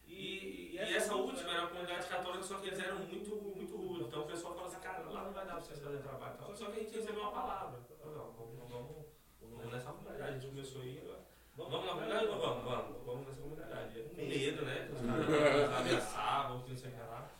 [0.06, 4.06] E, e essa última era uma comunidade católica, só que eles eram muito, muito rudes.
[4.08, 6.34] Então o pessoal falava assim, cara, lá não vai dar pra vocês fazerem trabalho.
[6.34, 7.78] Então, só que a gente recebeu uma palavra.
[8.04, 9.06] Não, vamos, vamos,
[9.40, 10.30] vamos nessa comunidade.
[10.30, 11.08] A gente começou a ir.
[11.56, 12.26] Vamos na comunidade?
[12.26, 14.02] Vamos, vamos, vamos nessa comunidade.
[14.02, 14.88] Com medo, né?
[14.92, 17.30] Os caras ameaçavam, não sei o que lá.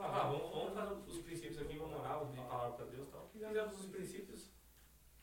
[0.00, 2.86] Ah, vamos, vamos fazer os princípios aqui, vamos orar, vamos pedir palavra pra
[3.48, 3.54] E.
[3.54, 4.50] Fizemos os princípios.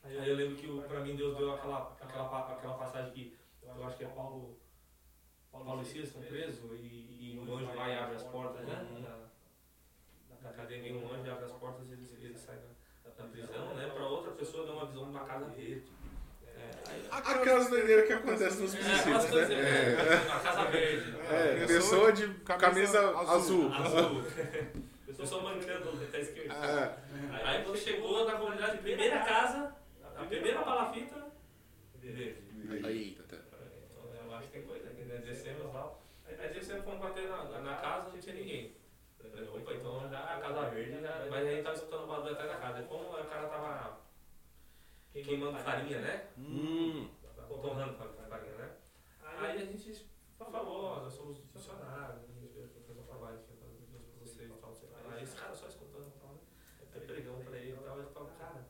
[0.02, 3.84] Aí eu lembro que o- pra mim Deus deu aquela, aquela, aquela passagem que eu
[3.84, 4.56] acho que é Paulo,
[5.50, 8.86] Paulo e Silas estão presos e, e o anjo vai e abre as portas, né?
[9.02, 12.60] Da, da cadeia vem um anjo e abre as portas e eles, eles saem
[13.04, 13.88] da, da prisão, né?
[13.92, 15.82] Pra outra pessoa dá uma visão de uma casa verde.
[16.46, 19.92] É, aí- Aquelas doideiras que acontecem nos é, princípios, coisas, né?
[19.94, 21.16] é, uma casa verde.
[21.28, 23.72] É, pessoa de camisa azul.
[23.72, 24.22] Azul.
[25.16, 26.52] Pessoa mancando, tá escrito.
[26.52, 27.05] É.
[27.46, 29.76] Aí quando chegou na comunidade, primeira casa,
[30.16, 31.26] a primeira palafita,
[31.94, 32.86] verde.
[32.86, 33.36] Aí, tá.
[33.36, 35.18] Então, eu acho que tem coisa aqui, né?
[35.18, 35.94] Descemos lá.
[36.26, 38.76] Aí descemos, fomos bater na, na, na casa, não tinha ninguém.
[39.18, 42.50] Falei, opa, então já a casa verde, já, mas a gente tava escutando barulho atrás
[42.50, 42.82] da casa.
[42.84, 44.00] Como o cara tava
[45.12, 46.28] queimando farinha, né?
[46.38, 47.08] Hum.
[47.48, 48.76] Torrando farinha, né?
[49.38, 50.06] Aí a gente
[50.38, 53.68] falou, ó, nós somos funcionários, a gente veio fazer um trabalho aqui pra
[54.20, 55.14] vocês e tal, sei lá.
[55.14, 56.40] Aí esse cara só escutando e tal, né?
[56.94, 58.66] Aí pregamos pra ele e tal, ele falou, cara,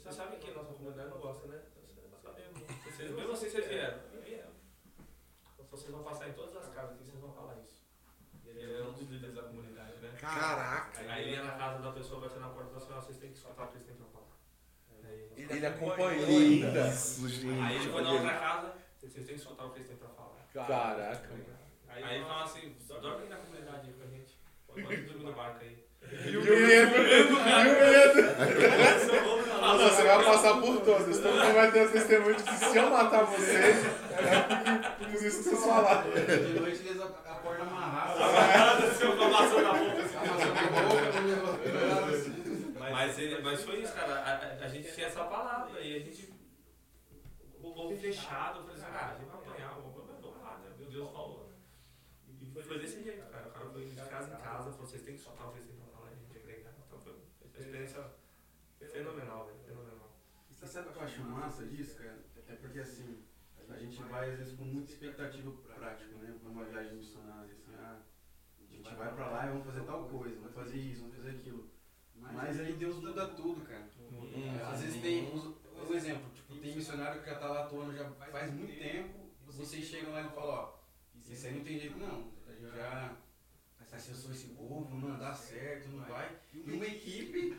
[0.00, 1.62] você sabe que a nossa comunidade não gosta, né?
[1.86, 2.62] Você sabemos.
[2.84, 3.98] Vocês, mesmo assim vocês vieram.
[4.24, 4.50] Vieram.
[5.54, 7.84] Então vocês vão passar em todas as casas aqui, vocês vão falar isso.
[8.44, 10.16] E ele era um dos líderes da comunidade, né?
[10.38, 11.00] Caraca.
[11.10, 13.18] Aí ele ia na casa da pessoa, batendo na porta e falou assim, ó, vocês
[13.18, 14.26] têm que escutar o que eles têm pra falar.
[15.04, 16.88] Aí, Ele acompanhou ainda.
[16.88, 17.60] Isso, gente.
[17.60, 20.08] Aí ele foi na outra casa, vocês têm que escutar o que eles têm pra
[20.08, 20.46] falar.
[20.52, 21.30] Caraca.
[21.88, 24.38] Aí ele fala assim, dorme na comunidade aí com a gente.
[24.66, 25.89] Pode dormir no barco aí.
[26.12, 28.22] E o medo, e o medo.
[29.60, 31.18] Nossa, você vai passar por todas.
[31.18, 34.40] Todo mundo vai ter testemunho de que se eu matar vocês, é
[34.98, 36.10] porque por isso que vocês falaram.
[36.10, 38.20] De noite eles acordam amarrados.
[38.22, 40.02] Amarrado, seu com a maçã na boca.
[40.02, 40.16] assim.
[40.16, 42.74] Amassando a boca, assim.
[42.78, 44.14] Mas, ele, mas foi isso, cara.
[44.14, 46.32] A, a- a gente tinha essa palavra e a gente.
[47.62, 48.58] O povo fechado.
[48.60, 50.70] Eu falei assim, cara, a gente vai apanhar, vamos lá, né?
[50.78, 51.50] Meu Deus falou.
[52.42, 53.46] E foi, desse jeito, cara.
[53.48, 55.76] O cara foi de casa em casa, falou, vocês têm que soltar o vocês têm
[55.94, 56.72] falar, a gente agregar.
[56.86, 57.20] Então foi uma
[57.70, 58.04] experiência
[58.92, 59.58] fenomenal, velho.
[59.64, 60.10] Fenomenal.
[60.50, 62.18] E sabe o que eu acho massa disso, cara?
[62.48, 63.22] É porque assim,
[63.68, 66.36] a gente vai às vezes com muita expectativa prática, né?
[66.40, 67.98] Pra uma viagem missionária, assim, ah,
[68.68, 71.30] a gente vai pra lá e vamos fazer tal coisa, vamos fazer isso, vamos fazer
[71.30, 71.70] aquilo.
[72.16, 73.88] Mas aí Deus muda tudo, cara.
[74.34, 75.56] É, Às vezes tem, uns-
[75.88, 79.84] um exemplo, tipo, tem missionário que já tá lá atuando já faz muito tempo, vocês
[79.84, 80.78] chegam lá e falam, ó,
[81.16, 83.14] isso aí não tem jeito não, a
[83.90, 86.30] gente já acessou esse povo, não dá certo, não vai.
[86.54, 87.56] E uma equipe,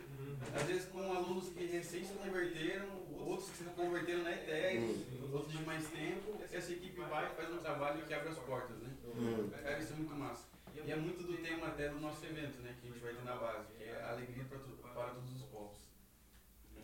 [0.54, 5.52] às vezes com alunos que recém se converteram, outros que se converteram na ETEC, outros
[5.52, 8.90] de mais tempo, essa equipe vai e faz um trabalho que abre as portas, né?
[9.14, 9.50] Hum.
[9.62, 10.44] Cara, isso é muito massa.
[10.84, 12.74] E é muito do tema até do nosso evento, né?
[12.80, 15.42] Que a gente vai ter na base, que é alegria para, tu- para todos os
[15.48, 15.78] povos.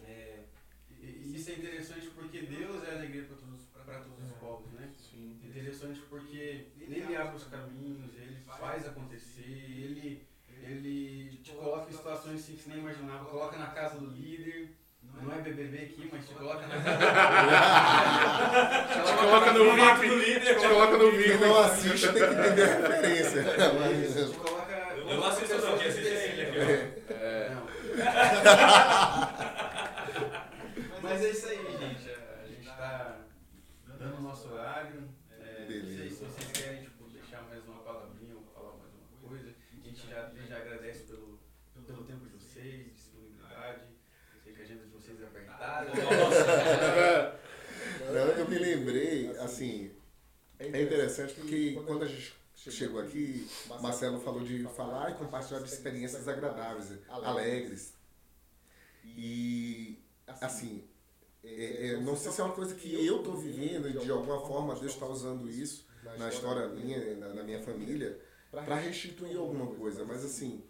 [0.05, 0.45] É,
[1.01, 4.93] e, isso é interessante porque Deus é alegria para todos, para todos os povos, né?
[5.59, 10.27] Interessante porque ele abre os caminhos, ele faz acontecer, ele,
[10.63, 14.77] ele te coloca em situações assim que você nem imaginava, coloca na casa do líder.
[15.03, 17.01] Não é BBB aqui, mas te coloca na casa
[19.05, 20.41] Te coloca no VIP.
[20.41, 21.39] Te coloca no VIP.
[21.39, 23.43] não assiste tem que entender a referência.
[24.29, 24.69] Te coloca.
[24.97, 27.15] Eu não assisto não, quem assiste é ele aqui, ó.
[27.15, 27.51] É.
[27.55, 27.67] Não.
[31.03, 32.11] Mas é isso aí, gente.
[32.11, 33.21] A gente tá
[33.99, 35.09] dando o nosso horário.
[35.41, 36.15] É, não sei Beleza.
[36.15, 39.55] se vocês querem tipo, deixar mais uma palavrinha ou falar mais uma coisa.
[39.73, 41.41] A gente já, já agradece pelo,
[41.87, 43.83] pelo tempo de vocês, disponibilidade.
[44.45, 45.91] Sei que a agenda de vocês é apertada.
[45.91, 47.39] É.
[48.13, 49.91] Não, eu me lembrei, assim,
[50.59, 53.49] É interessante porque quando a gente chegou aqui,
[53.81, 57.95] Marcelo falou de falar e compartilhar de experiências agradáveis, alegres.
[59.05, 60.85] E, assim,
[61.45, 64.41] é, é, não sei se é uma coisa que eu estou vivendo e de alguma
[64.41, 65.87] forma Deus está usando isso
[66.19, 70.05] na história minha, na, na minha família, para restituir alguma coisa.
[70.05, 70.65] Mas, assim,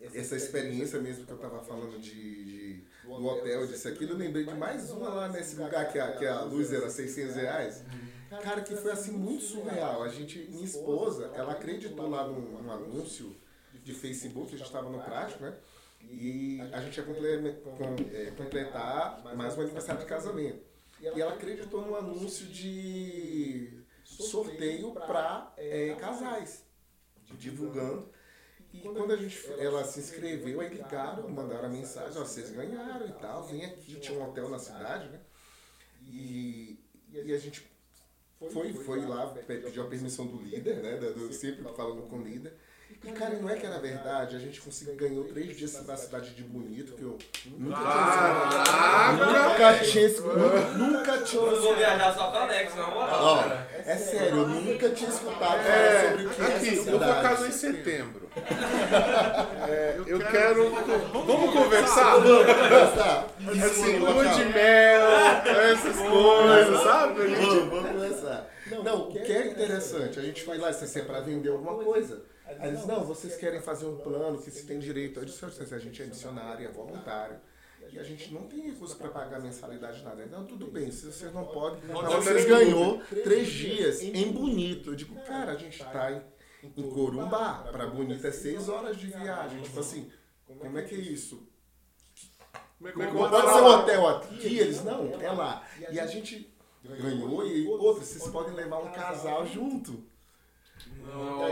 [0.00, 4.44] essa experiência mesmo que eu estava falando de, de, do hotel, disso aquilo, eu lembrei
[4.44, 7.84] de mais uma lá nesse lugar que a, que a luz era 600 reais.
[8.42, 10.02] Cara, que foi assim muito surreal.
[10.02, 13.34] A gente, minha esposa, ela acreditou lá num, num anúncio
[13.82, 15.54] de Facebook, a gente estava no prático, né?
[16.00, 17.04] E a gente ia
[18.12, 20.62] é, completar mais um aniversário de casamento.
[21.00, 26.64] E ela acreditou num anúncio de sorteio para é, casais,
[27.38, 28.08] divulgando.
[28.74, 33.06] E quando a gente, ela se inscreveu, aí ligaram, mandaram a mensagem, ó, vocês ganharam
[33.06, 35.20] e tal, vem aqui, tinha um hotel na cidade, né?
[36.02, 36.76] E,
[37.12, 37.64] e a gente
[38.50, 40.96] foi, foi lá, pediu a permissão do líder, né?
[40.96, 42.52] Do, sempre falando com o líder.
[43.02, 46.30] E, cara, não é que era verdade, a gente conseguiu, ganhou três dias na cidade
[46.30, 47.18] de Bonito, que eu
[47.58, 50.78] nunca tinha Nunca tinha escutado.
[50.78, 53.52] Nunca tinha Eu vou viajar só o Alex, na moral.
[53.84, 56.92] É sério, eu nunca tinha escutado falar sobre o que é essa Aqui, eu vou
[56.94, 57.22] cidade.
[57.22, 58.24] casar em setembro.
[59.68, 60.70] É, eu quero.
[61.12, 62.16] Vamos conversar?
[62.18, 65.06] Vamos Assim, lua de mel,
[65.72, 67.26] essas coisas, sabe?
[67.28, 68.53] Vamos, vamos começar.
[68.66, 72.24] Não, o que é interessante, a gente foi lá, é para vender alguma coisa.
[72.46, 75.18] Aí eles, não, vocês querem fazer um plano que se tem direito.
[75.18, 77.40] Eu disse, "Assim, a gente é missionário, é voluntário.
[77.92, 80.26] E a gente não tem recurso para pagar mensalidade nada.
[80.26, 81.80] Não, tudo bem, se vocês não podem.
[81.84, 84.90] Mas vocês ganhou três dias em Bonito.
[84.90, 86.22] Eu digo, cara, a gente está em,
[86.76, 87.68] em Corumbá.
[87.70, 89.62] Para Bonito é seis horas de viagem.
[89.62, 90.10] Tipo assim,
[90.44, 91.48] como é que é isso?
[92.78, 95.66] Como é que Não pode ser um hotel aqui, eles não, é lá.
[95.90, 96.53] E a gente
[96.84, 100.04] ganhou e outra, vocês podem levar um casal junto.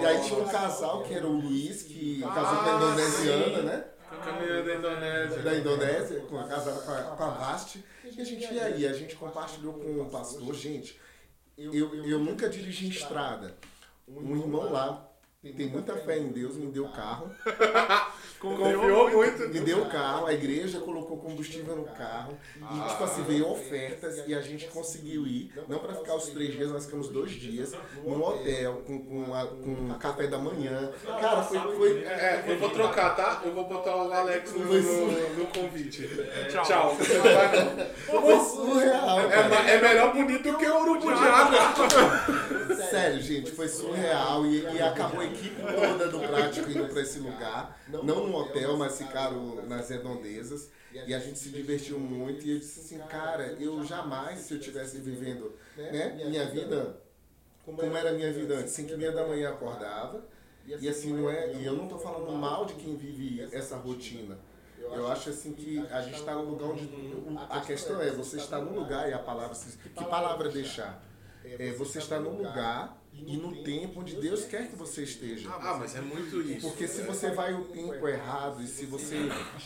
[0.01, 3.85] E aí tinha um casal que era o Luiz, que casou com a indonesiana, né?
[4.25, 5.43] Caminhando da Indonésia.
[5.43, 7.85] Da Indonésia, com a casada com a, com a Vasti.
[8.05, 11.01] E a gente ia aí, a gente compartilhou com o pastor, gente,
[11.57, 13.57] eu, eu nunca dirigi estrada.
[14.07, 15.12] Um irmão lá
[15.43, 17.29] tem muita fé em Deus, me deu carro.
[18.39, 19.49] Confiou muito.
[19.49, 22.37] Me deu o carro, a igreja colocou combustível no carro.
[22.57, 25.53] E, tipo assim, veio ofertas e a gente conseguiu ir.
[25.69, 27.73] Não para ficar os três dias, nós ficamos dois dias.
[28.05, 30.91] Num hotel, com, com, a- com café da manhã.
[31.05, 31.59] Cara, foi.
[31.77, 33.43] foi É, eu vou trocar, tá?
[33.45, 36.09] Eu vou botar o Alex no, no, no convite.
[36.51, 36.97] Tchau.
[36.97, 37.87] Vai, não.
[38.23, 39.21] foi surreal.
[39.31, 42.75] É, é melhor bonito do que o urubu de água.
[42.91, 44.45] Sério, gente, foi surreal.
[44.47, 47.81] E, e acabou a equipe toda do prático indo para esse lugar.
[47.89, 50.71] Não no hotel, mas ficaram nas redondezas.
[50.93, 52.47] E a gente se divertiu muito.
[52.47, 57.01] E eu disse assim, cara, eu jamais, se eu estivesse vivendo né, minha vida
[57.65, 60.25] como era a minha vida antes, 5 e meia da manhã acordava.
[60.67, 61.55] E assim, não é.
[61.55, 64.39] E eu não estou falando mal de quem vive essa rotina.
[64.79, 66.89] Eu acho assim que a gente está no lugar onde.
[67.49, 69.57] A questão é, você está no lugar e a palavra.
[69.95, 71.03] Que palavra deixar?
[71.45, 75.51] É, você está no lugar e no tempo onde Deus quer que você esteja.
[75.53, 76.67] Ah, mas é muito isso.
[76.69, 79.17] Porque se você vai o tempo errado e se você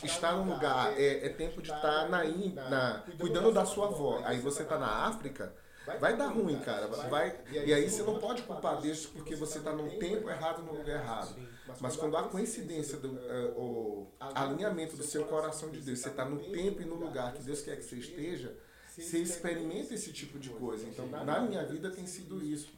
[0.03, 4.20] está num lugar, é, é tempo de estar na, in- na, cuidando da sua avó.
[4.24, 5.55] Aí você está na África,
[6.01, 6.89] vai dar ruim, cara.
[7.09, 10.72] Vai, e aí você não pode culpar Deus porque você está no tempo errado no
[10.72, 11.37] lugar errado.
[11.81, 16.24] Mas quando há coincidência do eh, o alinhamento do seu coração de Deus, você está
[16.24, 18.55] no tempo e no lugar que Deus quer que você esteja,
[19.03, 20.86] você experimenta esse tipo de coisa.
[20.86, 22.74] Então, na minha vida tem sido isso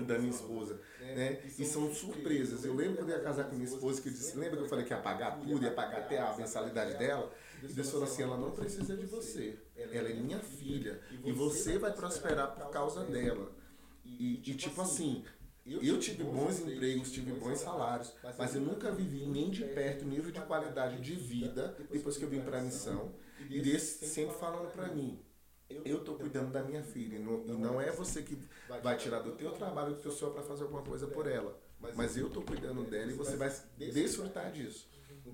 [0.00, 1.40] da minha esposa, né?
[1.58, 2.64] E são surpresas.
[2.64, 4.68] Eu lembro quando eu ia casar com minha esposa que eu disse, lembra que eu
[4.68, 7.32] falei que ia pagar tudo, ia pagar até a mensalidade dela?
[7.62, 9.58] E Deus falou assim, ela não precisa de você.
[9.76, 13.50] Ela é minha filha e você vai prosperar por causa dela.
[14.04, 15.24] E, e tipo assim,
[15.64, 20.08] eu tive bons empregos, tive bons salários, mas eu nunca vivi nem de perto o
[20.08, 23.14] nível de qualidade de vida depois que eu vim para a missão.
[23.48, 25.18] E Deus sempre falando para mim,
[25.68, 28.38] eu estou cuidando da minha filha e não, e não é você que
[28.82, 31.58] vai tirar do teu trabalho do teu sonho para fazer alguma coisa por ela.
[31.94, 34.88] Mas eu estou cuidando dela e você vai desfrutar disso.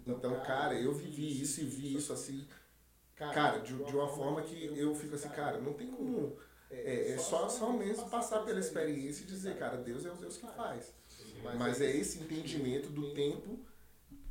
[0.06, 2.46] Então, cara, eu vivi isso e vi isso assim,
[3.14, 6.36] cara, de, de uma forma que eu fico assim, cara, não tem como.
[6.70, 10.38] É, é só, só mesmo passar pela experiência e dizer, cara, Deus é o Deus
[10.38, 10.94] que faz.
[11.58, 13.58] Mas é esse entendimento do tempo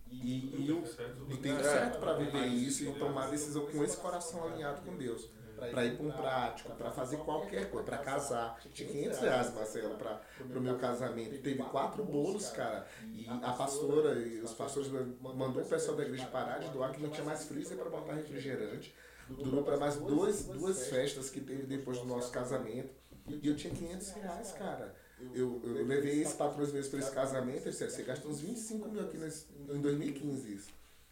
[0.09, 0.81] e, e o,
[1.25, 5.29] do tempo certo para viver isso e tomar decisão com esse coração alinhado com Deus.
[5.69, 8.59] Para ir para um prático, para fazer qualquer coisa, para casar.
[8.73, 10.21] Tinha 500 reais, Marcelo, para
[10.57, 11.41] o meu casamento.
[11.41, 12.87] Teve quatro bolos, cara.
[13.13, 14.89] E a pastora e os pastores
[15.21, 18.13] mandou o pessoal da igreja parar de doar, que não tinha mais freezer para botar
[18.13, 18.93] refrigerante.
[19.29, 22.89] Durou para mais duas, duas festas que teve depois do nosso casamento.
[23.27, 24.95] E eu tinha 500 reais, cara.
[25.33, 28.89] Eu, eu levei esse patrões meus para esse casamento, eu disse, você gastou uns 25
[28.89, 30.69] mil aqui nesse, em 2015 isso.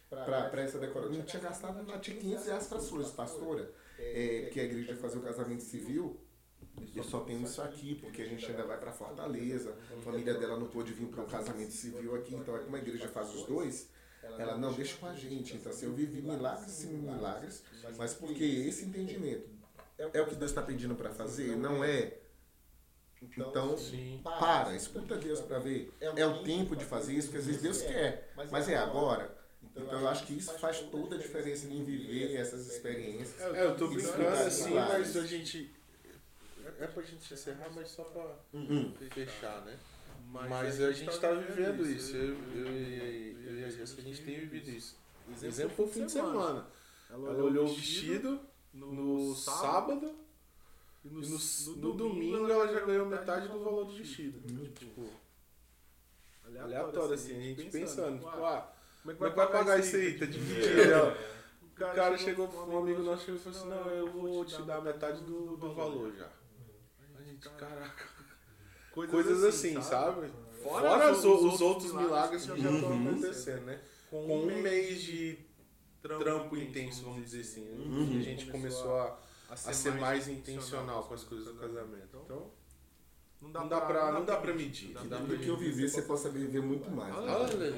[0.08, 1.14] Pra essa decoração.
[1.14, 3.70] Não tinha gastado, não tinha 500 reais para suas, pastora.
[4.00, 6.20] É, porque a igreja fazer o casamento civil.
[6.94, 9.76] Eu só tenho isso aqui, porque a gente ainda vai para Fortaleza.
[9.96, 12.78] A família dela não pôde vir para o casamento civil aqui, então é como a
[12.78, 13.88] igreja faz os dois.
[14.22, 15.56] Ela não deixa com a gente.
[15.56, 17.62] Então, assim, eu vivi milagres e milagres,
[17.96, 19.48] mas porque esse entendimento
[19.98, 22.18] é o que Deus está pedindo para fazer, não é.
[23.22, 23.76] Então,
[24.22, 25.92] para, escuta Deus para ver.
[26.00, 29.39] É o tempo de fazer isso, porque às vezes Deus quer, mas é agora.
[29.76, 33.40] Então eu acho que isso faz toda a diferença em viver essas experiências.
[33.40, 35.72] É, eu tô brincando assim, mas a gente.
[36.78, 38.94] É pra gente encerrar, mas só pra Uhum.
[39.10, 39.78] fechar, né?
[40.26, 42.16] Mas a gente tá vivendo isso.
[42.16, 44.96] Eu, eu, e- eu a Jéssica, a gente tem vivido isso.
[45.42, 46.66] Exemplo foi o fim de semana.
[47.08, 48.40] Ela olhou o vestido
[48.72, 50.14] no sábado
[51.04, 51.20] e no,
[51.76, 54.40] no domingo ela já ganhou metade do valor do vestido.
[54.72, 55.10] Tipo,
[56.44, 60.18] aleatório assim, a gente pensando, tipo, ah, como é que vai pagar isso aí?
[60.18, 60.80] Tá dividido.
[60.80, 61.30] aí, ó.
[61.80, 64.82] O cara chegou, um amigo nosso chegou e falou assim, não, eu vou te dar
[64.82, 66.28] metade do, do valor já.
[67.18, 68.04] A gente, caraca.
[68.92, 70.30] Coisas assim, sabe?
[70.62, 73.80] Fora os, os outros milagres que já estão acontecendo, né?
[74.10, 75.38] Com um mês de
[76.02, 77.76] trampo intenso, vamos dizer assim, né?
[77.76, 78.18] Uhum.
[78.18, 82.20] a gente começou a, a ser mais intencional com as coisas do casamento.
[82.24, 82.50] Então,
[83.40, 84.92] não dá pra, não dá pra medir.
[84.94, 87.14] Não dá pra Do que eu vivi, você possa viver muito mais.
[87.16, 87.32] né?
[87.32, 87.72] Aleluia.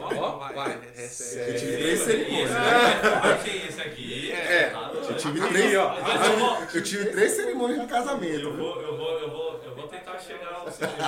[0.00, 1.58] Ó, vai, é Eu sério.
[1.58, 2.50] tive três cerimônias.
[3.68, 4.32] Esse aqui.
[4.32, 5.94] É, Eu tive três, ó.
[5.96, 8.52] Eu eu tive três cerimônias de eu casamento.
[8.52, 10.64] vou, eu vou, eu vou, eu vou tentar chegar.
[10.64, 10.64] Eu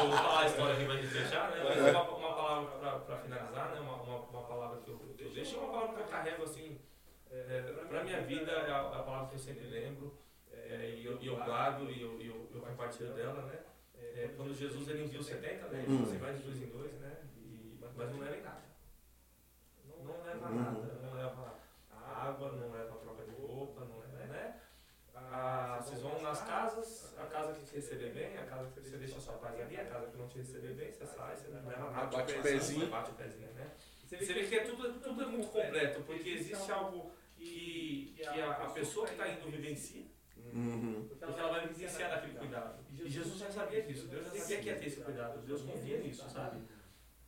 [0.09, 1.62] vou falar a história aqui pra gente fechar, né?
[1.62, 3.80] Mas uma, uma palavra pra, pra finalizar, né?
[3.80, 6.78] Uma, uma, uma palavra que eu, eu deixo, uma palavra que eu carrego assim.
[7.30, 10.16] É, pra minha vida é a, a palavra que eu sempre lembro.
[10.52, 12.45] é, e eu, e eu guardo e eu, e eu,
[12.77, 13.59] eu compartilho dela, né?
[13.95, 15.85] É, quando Jesus ele enviou 70, né?
[15.89, 16.05] Hum.
[16.05, 17.16] Você vai de dois em dois, né?
[17.39, 18.62] E, mas não leva em nada.
[19.89, 20.55] Não, não leva Uhum.
[20.62, 21.01] nada.
[21.03, 21.55] Não leva
[21.91, 24.61] água, não leva troca de roupa, não leva, né?
[25.14, 28.97] Ah, vocês vão nas casas, a casa que te receber bem, a casa que você
[28.99, 31.49] deixa a sua paz ali, a casa que não te receber bem, você sai, você
[31.49, 32.07] não leva nada.
[32.16, 32.87] Bate o pezinho.
[32.89, 33.70] Bate o pezinho, né?
[34.05, 38.51] Você vê que é tudo, tudo é muito completo, porque existe algo que, que a,
[38.53, 40.05] a pessoa que está indo vivencia,
[40.53, 41.07] Uhum.
[41.09, 42.84] porque ela vai vivenciar daquele cuidado.
[42.90, 45.99] E Jesus já sabia disso, Deus já sabia que ia ter esse cuidado, Deus confia
[45.99, 46.61] nisso, sabe?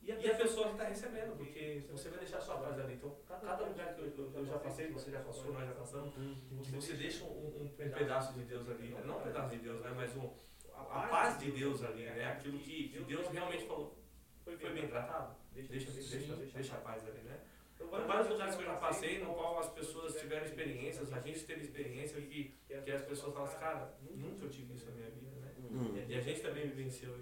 [0.01, 2.93] E a pessoa que está recebendo, porque você vai deixar a sua paz ali.
[2.95, 6.13] Então, cada lugar que eu, eu- eu já passei, você já passou, nós já passamos,
[6.15, 9.03] que você deixa um, um- pedaço de Deus ali, né?
[9.05, 9.91] não um pedaço de Deus, né?
[9.95, 10.31] mas um,
[10.73, 12.25] a, paz de Deus ali, né?
[12.31, 13.99] aquilo que, que Deus realmente falou.
[14.43, 15.35] Foi, foi bem tratado?
[15.53, 17.37] Deixa, deixa, deixa a paz ali, né?
[17.81, 21.43] Então, vários lugares que eu já passei, no qual as pessoas tiveram experiências, a gente
[21.45, 25.09] teve experiência que, que as pessoas falam assim, cara, nunca eu tive isso na minha
[25.09, 25.51] vida, né?
[25.71, 26.03] Uhum.
[26.07, 27.15] E a gente também vivenciou,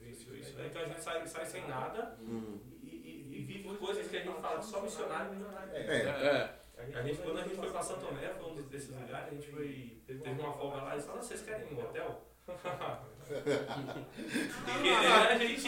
[0.00, 0.66] vivenciou isso, né?
[0.68, 2.58] Então a gente sai, sai sem nada Uhum.
[2.82, 5.72] e, e- e vive coisas que a gente fala que só missionário milionário.
[5.72, 6.58] É.
[6.76, 6.94] É.
[6.94, 9.48] A gente, quando a gente foi pra Santo Tomé, foi um desses lugares, a gente
[9.48, 12.27] foi, teve uma folga lá e falou, vocês querem ir no hotel?
[13.28, 14.96] Né,
[15.28, 15.62] a gente...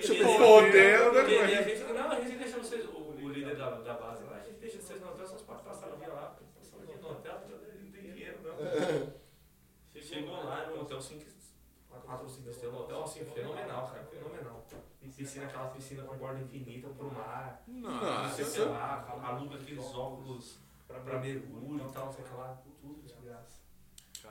[0.00, 3.94] Tipo, hotel, né, a gente, não, a gente deixa vocês, o, o líder da, da
[3.94, 6.76] base lá, a gente deixa vocês no hotel, vocês podem passar o dia lá, passar
[6.76, 9.18] o dia no hotel, não tem dinheiro não.
[10.00, 11.38] Chegou lá, era um hotel 5
[12.08, 14.66] 4 ou 5 estrelas, um hotel assim, fenomenal, cara, fenomenal.
[15.14, 18.64] Piscina, aquela piscina com borda infinita pro mar, não sei Nossa.
[18.66, 23.07] lá, aluga aqueles óculos pra, pra mergulho e tal, sei lá, tudo.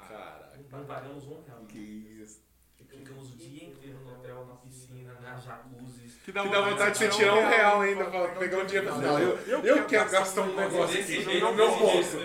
[0.08, 0.60] Caraca.
[0.72, 1.66] Não pagamos um real.
[1.68, 1.80] Que
[2.24, 2.46] isso.
[2.76, 6.08] Ficamos o dia inteiro no hotel, na piscina, na jacuzzi.
[6.24, 8.98] Que dá vontade de você tirar um real ainda pra pegar um dinheiro.
[8.98, 12.18] Não, eu, eu quero gastar um negócio aqui no meu bolso.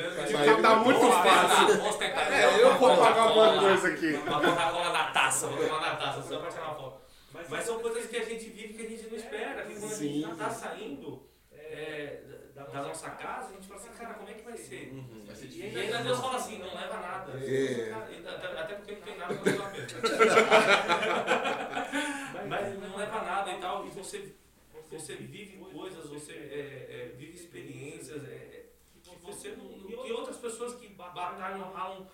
[0.62, 1.78] Tá muito fácil.
[1.78, 2.02] fácil.
[2.32, 4.14] É, eu vou pagar alguma coisa aqui.
[4.14, 7.00] Uma Coca-Cola na taça, vou tomar na taça, só pra tirar uma foto.
[7.48, 9.62] Mas são coisas que a gente vive que a gente não espera.
[9.62, 12.22] Que quando a gente já tá saindo é,
[12.54, 14.92] da, da nossa casa, a gente fala assim, cara, como é que vai ser?
[15.26, 17.32] Vai ser E ainda Deus fala assim, não leva nada.
[17.38, 17.92] É.
[17.92, 20.00] Até até porque não tem nada pra levar mesmo.
[22.48, 23.86] Mas não leva nada e tal.
[23.86, 24.34] E você,
[24.90, 28.66] você vive coisas, você é, é, vive experiências é,
[29.02, 29.68] que você não.
[29.68, 32.06] que outras pessoas que batalham, ralam.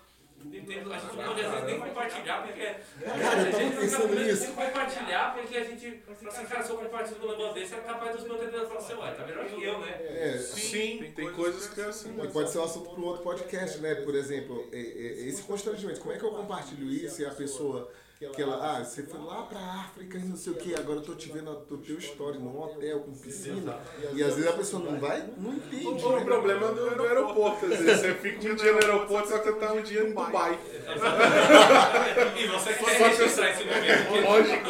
[0.45, 3.63] Entendo, a gente não pode às vezes nem compartilhar, porque Cara, eu a gente tava
[3.63, 4.41] não pensando nisso.
[4.43, 8.15] nem compartilhar, porque a gente assim, cara, se eu compartilho um negócio desse, é capaz
[8.15, 9.91] dos meus entendedores falar assim, ué, tá melhor que eu, né?
[10.01, 12.15] É, Sim, tem coisas que é assim.
[12.23, 13.95] E pode ser um assunto para um outro podcast, né?
[13.95, 15.99] Por exemplo, é- é- esse constrangimento.
[15.99, 19.43] Como é que eu compartilho isso e a pessoa que ela, ah, você foi lá
[19.43, 22.37] pra África e não sei o que, agora eu tô te vendo o teu story
[22.37, 23.79] num hotel com piscina.
[24.13, 25.85] E às vezes a pessoa não vai, não entende.
[25.85, 26.25] O né?
[26.25, 28.01] problema é do, do aeroporto, às vezes.
[28.01, 30.59] Você fica um dia no aeroporto, só que tá um dia no Dubai.
[32.35, 34.27] E você quer que- registrar esse momento.
[34.27, 34.69] Lógico.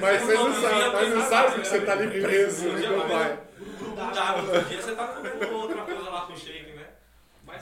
[0.00, 3.40] Mas você não sabe, mas não sabe que você tá ali preso em Dubai.
[4.36, 6.88] Outro dia você tá comendo outra coisa lá com o shake, né?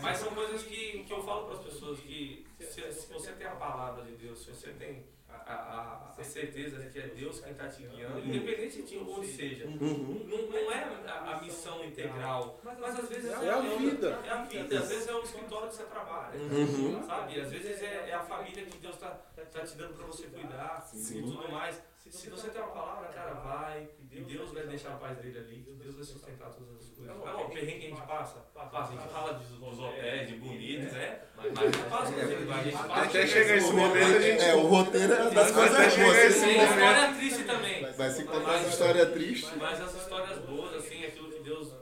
[0.00, 3.46] Mas são coisas que, que eu falo para as pessoas que se, se você tem
[3.46, 5.04] a palavra de Deus, se você tem
[5.48, 9.26] a, a, a certeza de que é Deus quem está te guiando, independente de onde
[9.26, 10.26] seja, Uhum.
[10.28, 14.20] não, não é a, a missão integral, mas às vezes É a vida.
[14.24, 17.02] É a vida, às vezes é o escritório que você trabalha, Uhum.
[17.06, 17.40] sabe?
[17.40, 20.88] Às vezes é, é a família que Deus está tá te dando para você cuidar
[20.94, 21.82] e tudo mais.
[22.10, 25.62] Se você tem uma palavra, cara, vai, e Deus vai deixar a paz dele ali,
[25.62, 27.16] que Deus vai sustentar todas as coisas.
[27.20, 30.92] Ó, O perrengue que a gente passa, passa, a gente fala dos, hotéis, de bonitos,
[30.92, 31.20] né?
[31.36, 33.02] Mas não passa a gente passa.
[33.02, 34.42] Até chegar esse momento, a gente.
[34.44, 35.96] É, o roteiro é das coisas boas.
[35.96, 36.72] Tem momento.
[36.72, 37.92] história triste também.
[37.92, 39.56] Vai se contar Mas- essa história triste.
[39.56, 41.72] Mas as histórias boas, assim, aquilo que Deus,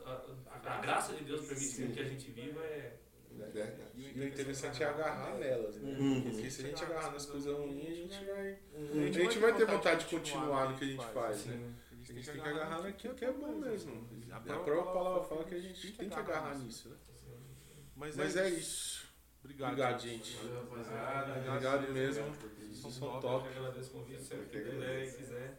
[0.65, 2.96] a graça de Deus permite que a gente viva é.
[3.65, 3.91] Verdade.
[3.97, 5.97] E o interessante é agarrar nelas, né?
[5.99, 6.23] Uhum.
[6.23, 8.59] Porque se a gente agarrar nas coisas ruins, a gente vai.
[8.75, 11.75] A gente vai ter vontade de continuar no que a gente faz, né?
[11.91, 14.09] A gente tem que agarrar naquilo que é bom mesmo.
[14.31, 16.97] A própria palavra fala que a gente tem que agarrar nisso, né?
[17.97, 19.07] Mas é isso.
[19.43, 20.37] Obrigado, gente.
[20.37, 21.49] Valeu, rapaziada.
[21.49, 22.25] Obrigado mesmo.
[22.73, 23.49] Vocês são top.
[23.49, 25.59] agradeço o convite, sempre que puder e quiser.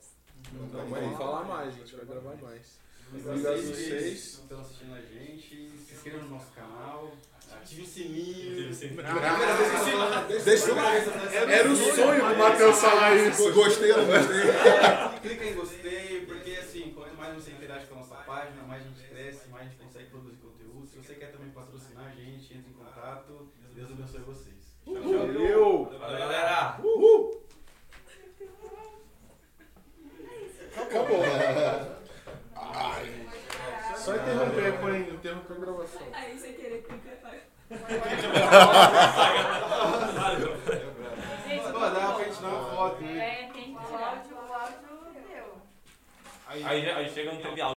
[0.53, 2.79] Então, vamos falar mais, a gente vai gravar mais.
[3.09, 7.13] Obrigado a Vocês estão assistindo a gente, se inscrevam no nosso canal,
[7.53, 8.73] ative o sininho.
[10.43, 10.77] Deixa eu
[11.49, 13.53] Era o sonho do Matheus falar isso.
[13.53, 14.41] Gostei ou não gostei?
[15.21, 18.85] Clica em gostei, porque assim, quanto mais você interage com a nossa página, mais a
[18.85, 20.87] gente cresce, mais a gente consegue produzir conteúdo.
[20.87, 23.47] Se você quer também patrocinar a gente, entre em contato.
[23.73, 24.55] Deus abençoe vocês.
[24.83, 25.27] Tchau, tchau.
[25.27, 25.85] Valeu!
[25.99, 26.79] Valeu, galera!
[30.75, 31.97] Acabou.
[33.95, 36.07] Só interromper, põe, interromper a gravação.
[36.13, 37.17] Aí sem querer clica.
[40.13, 40.55] Valeu.
[41.47, 43.17] Gente, Pô, dá pra gente dar uma foto, né?
[43.17, 43.99] É, tem que tirar.
[43.99, 45.61] O áudio, o áudio deu.
[46.47, 47.76] Aí, aí chega no teu